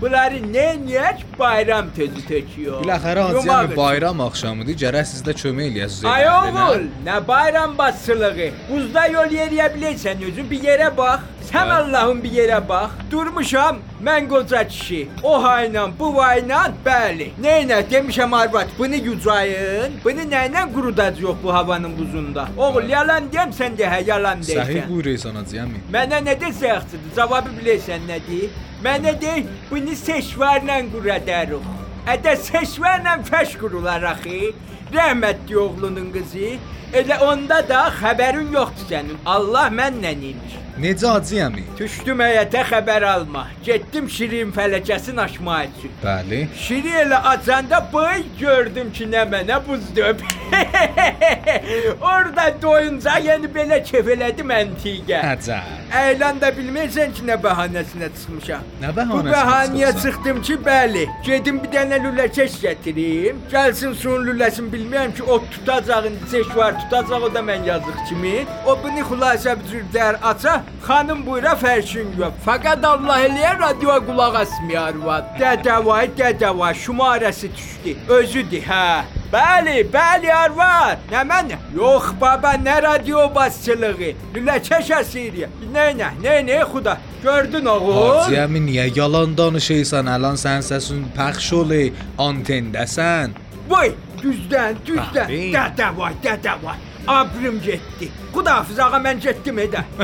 Bunları 0.00 0.42
nə 0.44 0.66
niyək 0.84 1.24
bayram. 1.38 1.88
Biləxərə 1.96 3.24
Hacı 3.26 3.40
Yumaq 3.40 3.64
əmi 3.70 3.76
bayram 3.76 4.20
axşamıdır. 4.20 4.76
Gərək 4.84 5.08
siz 5.14 5.24
də 5.26 5.34
kömək 5.40 5.72
eləyəsiniz. 5.72 6.06
Ay 6.12 6.28
oğul, 6.28 6.86
nə 7.06 7.16
bayram 7.28 7.78
başçılığı? 7.78 8.50
Buzda 8.70 8.99
yol 9.06 9.30
yeriyə 9.32 9.68
bilirsən 9.74 10.24
özün 10.28 10.50
bir 10.50 10.62
yerə 10.62 10.96
bax. 10.96 11.20
Sən 11.50 11.66
Bəli. 11.66 11.72
Allahın 11.72 12.22
bir 12.22 12.30
yerə 12.30 12.68
bax. 12.68 12.90
Durmuşam 13.10 13.78
mən 14.04 14.28
qoca 14.28 14.68
kişi. 14.68 15.08
O 15.22 15.42
hayla, 15.42 15.88
bu 15.98 16.16
vayla, 16.16 16.72
bəli. 16.86 17.30
Neynə 17.42 17.80
demişəm 17.90 18.34
arvad, 18.36 18.68
bunu 18.78 18.94
yucayın. 18.94 19.92
Bunu 20.04 20.20
nəylə 20.32 20.72
qurudacaq 20.74 21.36
bu 21.42 21.54
havanın 21.54 21.98
buzunda? 21.98 22.48
Oğul, 22.58 22.88
yalan 22.88 23.28
deyəm 23.32 23.50
sən 23.58 23.76
də 23.78 23.90
hə, 23.92 24.00
yalan 24.08 24.38
Səhih 24.40 24.56
deyirsən. 24.56 24.88
buyurursan 24.88 25.34
Hacı 25.34 25.56
əmi. 25.64 25.82
Mənə 25.92 26.22
nə 26.26 26.38
desə 26.40 26.66
yaxşıdır? 26.66 27.14
Cavabı 27.16 27.50
bilirsən 27.60 28.06
nədir? 28.10 28.50
Mənə 28.84 29.20
dey, 29.20 29.46
bunu 29.70 29.94
seçvarla 29.96 30.80
quradarıq. 30.92 31.64
Ədə 32.06 32.36
seçvarla 32.36 33.18
fəş 33.30 33.58
qurular 33.58 34.02
axı. 34.02 34.52
Rəhmətli 34.94 35.56
oğlunun 35.56 36.12
qızı. 36.12 36.48
Elə 36.94 37.20
onda 37.22 37.60
da 37.68 37.84
xəbərin 38.00 38.50
yoxdur 38.54 38.88
sənin. 38.90 39.18
Allah 39.34 39.68
mənlə 39.70 40.10
imiş. 40.30 40.56
Necə 40.80 41.10
əmi? 41.44 41.62
Düşdüm 41.76 42.22
həyətə 42.24 42.62
xəbər 42.70 43.04
alma. 43.04 43.42
Getdim 43.64 44.06
Şirin 44.08 44.52
fələkəsin 44.56 45.18
aşmaq 45.20 45.74
üçün. 45.76 45.92
Bəli. 46.02 46.38
Şiri 46.56 46.94
elə 47.02 47.18
açanda 47.32 47.82
boy 47.92 48.22
gördüm 48.40 48.88
ki 48.92 49.04
nə 49.12 49.26
mənə 49.28 49.58
buz 49.66 49.84
döp. 49.96 50.22
Orada 52.12 52.46
doyunca 52.62 53.18
yəni 53.20 53.50
belə 53.54 53.82
kef 53.84 54.08
elədi 54.14 54.46
məntiqə. 54.52 55.20
Əcəb. 55.34 55.68
Əylan 56.00 56.40
da 56.40 56.48
bilmirsən 56.56 57.12
ki 57.18 57.26
nə 57.28 57.36
bəhanəsinə 57.44 58.08
çıxmışam. 58.16 58.64
Nə 58.80 58.94
Bu 58.94 59.00
bəhanəsinə 59.02 59.34
bəhanəyə 59.36 59.92
çıxırsan? 59.92 60.10
çıxdım 60.16 60.42
ki, 60.48 60.58
bəli, 60.64 61.04
gedim 61.28 61.60
bir 61.64 61.72
dənə 61.76 62.00
lüləkeş 62.06 62.56
gətirim. 62.64 63.44
Gəlsin 63.52 63.92
suyun 64.00 64.24
lüləsini 64.30 64.72
bilmirəm 64.72 65.12
ki, 65.18 65.22
o 65.28 65.42
tutacağın 65.52 66.16
çeş 66.30 66.56
var, 66.56 66.79
tutacaq 66.80 67.22
o 67.28 67.30
da 67.34 67.42
mən 67.50 67.66
yazıq 67.68 67.98
kimi. 68.08 68.34
O 68.66 68.76
bunu 68.82 69.04
xülasə 69.10 69.54
büzürdər 69.60 70.18
aça, 70.30 70.60
xanım 70.86 71.22
buyura 71.26 71.54
fərşin 71.62 72.10
yox. 72.18 72.34
Fəqət 72.46 72.86
Allah 72.92 73.24
eləyə 73.28 73.54
radioya 73.60 74.00
qulaq 74.08 74.40
asmıyor 74.42 75.00
var. 75.06 75.24
Dədəvay, 75.40 76.10
dədəvay, 76.18 76.74
şumarəsi 76.84 77.52
düşdü. 77.56 77.96
Özüdür, 78.18 78.62
hə. 78.70 78.84
Bəli, 79.30 79.84
bəli 79.94 80.30
arvad. 80.34 81.04
Nə 81.12 81.20
mən? 81.30 81.52
Yox 81.76 82.08
baba, 82.20 82.56
nə 82.58 82.80
radio 82.82 83.28
başçılığı. 83.34 84.10
Lüləkeş 84.34 84.90
əsiri. 84.96 85.46
Nə 85.74 85.84
nə, 86.00 86.08
nə 86.24 86.40
nə 86.48 86.64
xuda. 86.72 86.96
Gördün 87.22 87.66
oğul? 87.70 88.18
Hacı 88.24 88.40
əmi 88.42 88.64
niyə 88.66 88.88
yalan 88.96 89.36
danışırsan? 89.38 90.10
Əlan 90.16 90.40
sənin 90.40 90.66
səsin 90.66 91.04
pəxş 91.14 91.52
olur, 91.60 92.02
antendəsən. 92.26 93.36
Vay, 93.70 93.92
düzdən, 94.22 94.80
düzdən. 94.86 95.28
Bəli. 95.28 95.50
Dədə 95.54 95.90
vay, 95.96 96.16
dədə 96.24 96.56
vay. 96.62 96.78
Abrım 97.06 97.60
getdi. 97.64 98.10
Xudahafiz 98.34 98.78
ağa 98.78 99.00
mən 99.02 99.22
getdim 99.22 99.58
edə. 99.64 99.84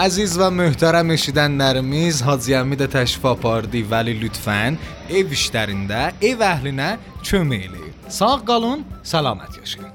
Əziz 0.00 0.36
və 0.38 0.48
möhtərəm 0.54 1.10
eşidənlərimiz, 1.16 2.22
Hacı 2.22 2.54
əmi 2.60 2.78
də 2.78 2.86
təşrif 2.92 3.24
apardı, 3.26 3.82
vəli 3.90 4.14
lütfən 4.22 4.78
ev 5.10 5.34
işlərində 5.34 6.12
ev 6.22 6.44
əhlinə 6.46 6.92
kömək 7.26 7.66
eləyin. 7.68 7.96
Sağ 8.08 8.36
qalın, 8.46 8.86
səlamət 9.02 9.58
yaşayın. 9.60 9.90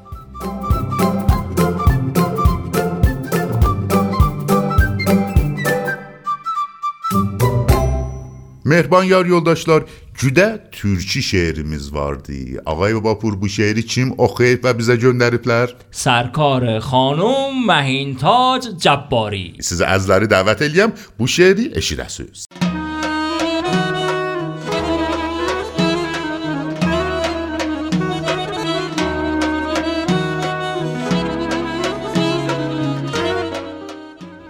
Mehriban 8.65 9.03
yar 9.03 9.25
yoldaşlar, 9.25 9.83
güdə 10.19 10.71
türkü 10.71 11.21
şeirimiz 11.21 11.93
vardı. 11.93 12.33
Ağay 12.65 12.95
Babapur 12.95 13.41
bu 13.41 13.49
şeiri 13.49 13.85
kim 13.85 14.13
oxuyub 14.17 14.63
və 14.65 14.71
bizə 14.79 14.95
göndəriblər? 15.05 15.67
سرکار 15.91 16.63
خانم 16.89 17.53
مهینتاج 17.69 18.61
جباری 18.83 19.47
Sizə 19.69 19.85
əzləri 19.95 20.27
dəvət 20.35 20.59
eləyəm, 20.67 20.91
bu 21.19 21.27
şeiri 21.27 21.65
eşidəsiniz. 21.79 22.47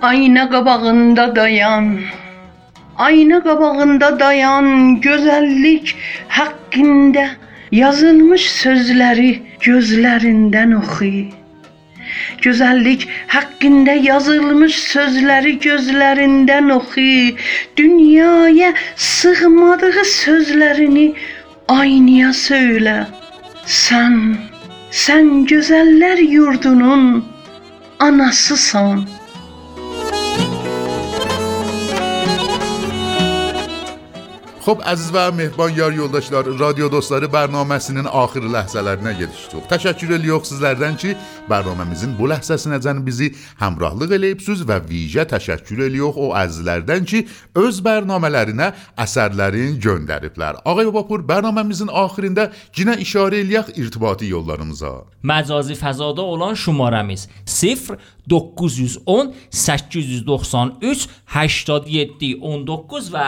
Ayna 0.02 0.50
qabağında 0.50 1.36
dayan. 1.36 2.00
Ayna 2.98 3.44
qabağında 3.44 4.20
dayan, 4.20 4.68
gözəllik 5.04 5.96
haqqında 6.32 7.26
yazılmış 7.72 8.44
sözləri 8.52 9.32
gözlərindən 9.66 10.76
oxu. 10.78 11.10
Gözəllik 12.46 13.04
haqqında 13.34 13.96
yazılmış 14.12 14.78
sözləri 14.94 15.54
gözlərindən 15.66 16.72
oxu. 16.78 17.36
Dünyaya 17.78 18.72
sığmadığı 18.96 20.06
sözlərini 20.14 21.08
aynaya 21.68 22.32
söylə. 22.46 22.98
Sən, 23.82 24.18
sən 25.04 25.44
gözəllər 25.52 26.24
yurdunun 26.38 27.26
anasısan. 28.00 29.04
Xo'p, 34.66 34.82
aziz 34.86 35.14
va 35.14 35.32
mehriban 35.32 35.70
yar 35.70 35.92
yo'ldoshlar, 35.92 36.46
radio 36.60 36.88
do'stlari 36.92 37.28
proqraməsinin 37.34 38.08
axır 38.22 38.46
ləhzələrinə 38.54 39.12
yetişdik. 39.20 39.68
Təşəkkür 39.70 40.16
edirik 40.16 40.48
sizlərdən 40.50 40.96
ki, 41.02 41.12
proqramımızın 41.46 42.16
bu 42.18 42.30
ləhzəsinəcən 42.32 43.04
bizi 43.06 43.28
həmrəhlıq 43.60 44.16
eləyibsiz 44.18 44.64
və 44.70 44.80
vicə 44.90 45.28
təşəkkür 45.34 45.84
edirik 45.86 46.18
o 46.18 46.32
əzizlərdən 46.42 47.06
ki, 47.12 47.22
öz 47.66 47.84
proqramələrinə 47.86 48.72
əsərlərini 49.06 49.78
göndəriblər. 49.86 50.58
Ağay 50.66 50.90
Vapur 50.98 51.22
proqramımızın 51.30 51.94
axırında 52.04 52.50
yenə 52.80 52.98
işarə 53.06 53.44
eləyək 53.46 53.70
irtibati 53.78 54.34
yollarımıza. 54.34 54.96
Məcazi 55.22 55.78
fəzada 55.78 56.26
olan 56.26 56.54
şumaramız 56.54 57.30
0 57.46 58.02
910 58.30 59.34
893 59.50 61.08
87 61.34 62.36
19 62.42 63.14
və 63.14 63.26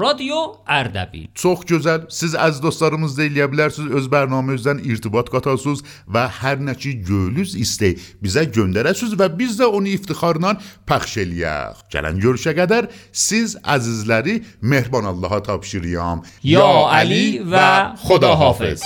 @radio 0.00 0.43
Ərdəbil. 0.64 1.28
Çox 1.38 1.64
gözəl. 1.68 2.06
Siz 2.12 2.34
əziz 2.38 2.62
dostlarımız 2.64 3.16
da 3.18 3.26
eləyə 3.26 3.48
bilərsiniz 3.52 3.92
öz 3.98 4.08
bərnaməmizdən 4.12 4.82
irtibat 4.88 5.30
qatasınız 5.32 5.84
və 6.16 6.24
hər 6.40 6.62
nə 6.64 6.76
ki 6.78 6.96
gönlünüz 7.04 7.54
istək 7.60 8.02
bizə 8.24 8.46
göndərəsiniz 8.54 9.16
və 9.20 9.30
biz 9.38 9.58
də 9.60 9.68
onu 9.68 9.92
iftixarla 9.94 10.56
pəxş 10.88 11.20
eləyək. 11.26 11.86
Gələn 11.94 12.20
görüşə 12.24 12.56
qədər 12.56 12.90
siz 13.12 13.58
əzizləri 13.62 14.40
mehriban 14.60 15.08
Allaha 15.12 15.42
tapşırıram. 15.52 16.24
Ya 16.42 16.68
Ali 16.98 17.40
və 17.44 17.96
Xudahafiz. 18.04 18.84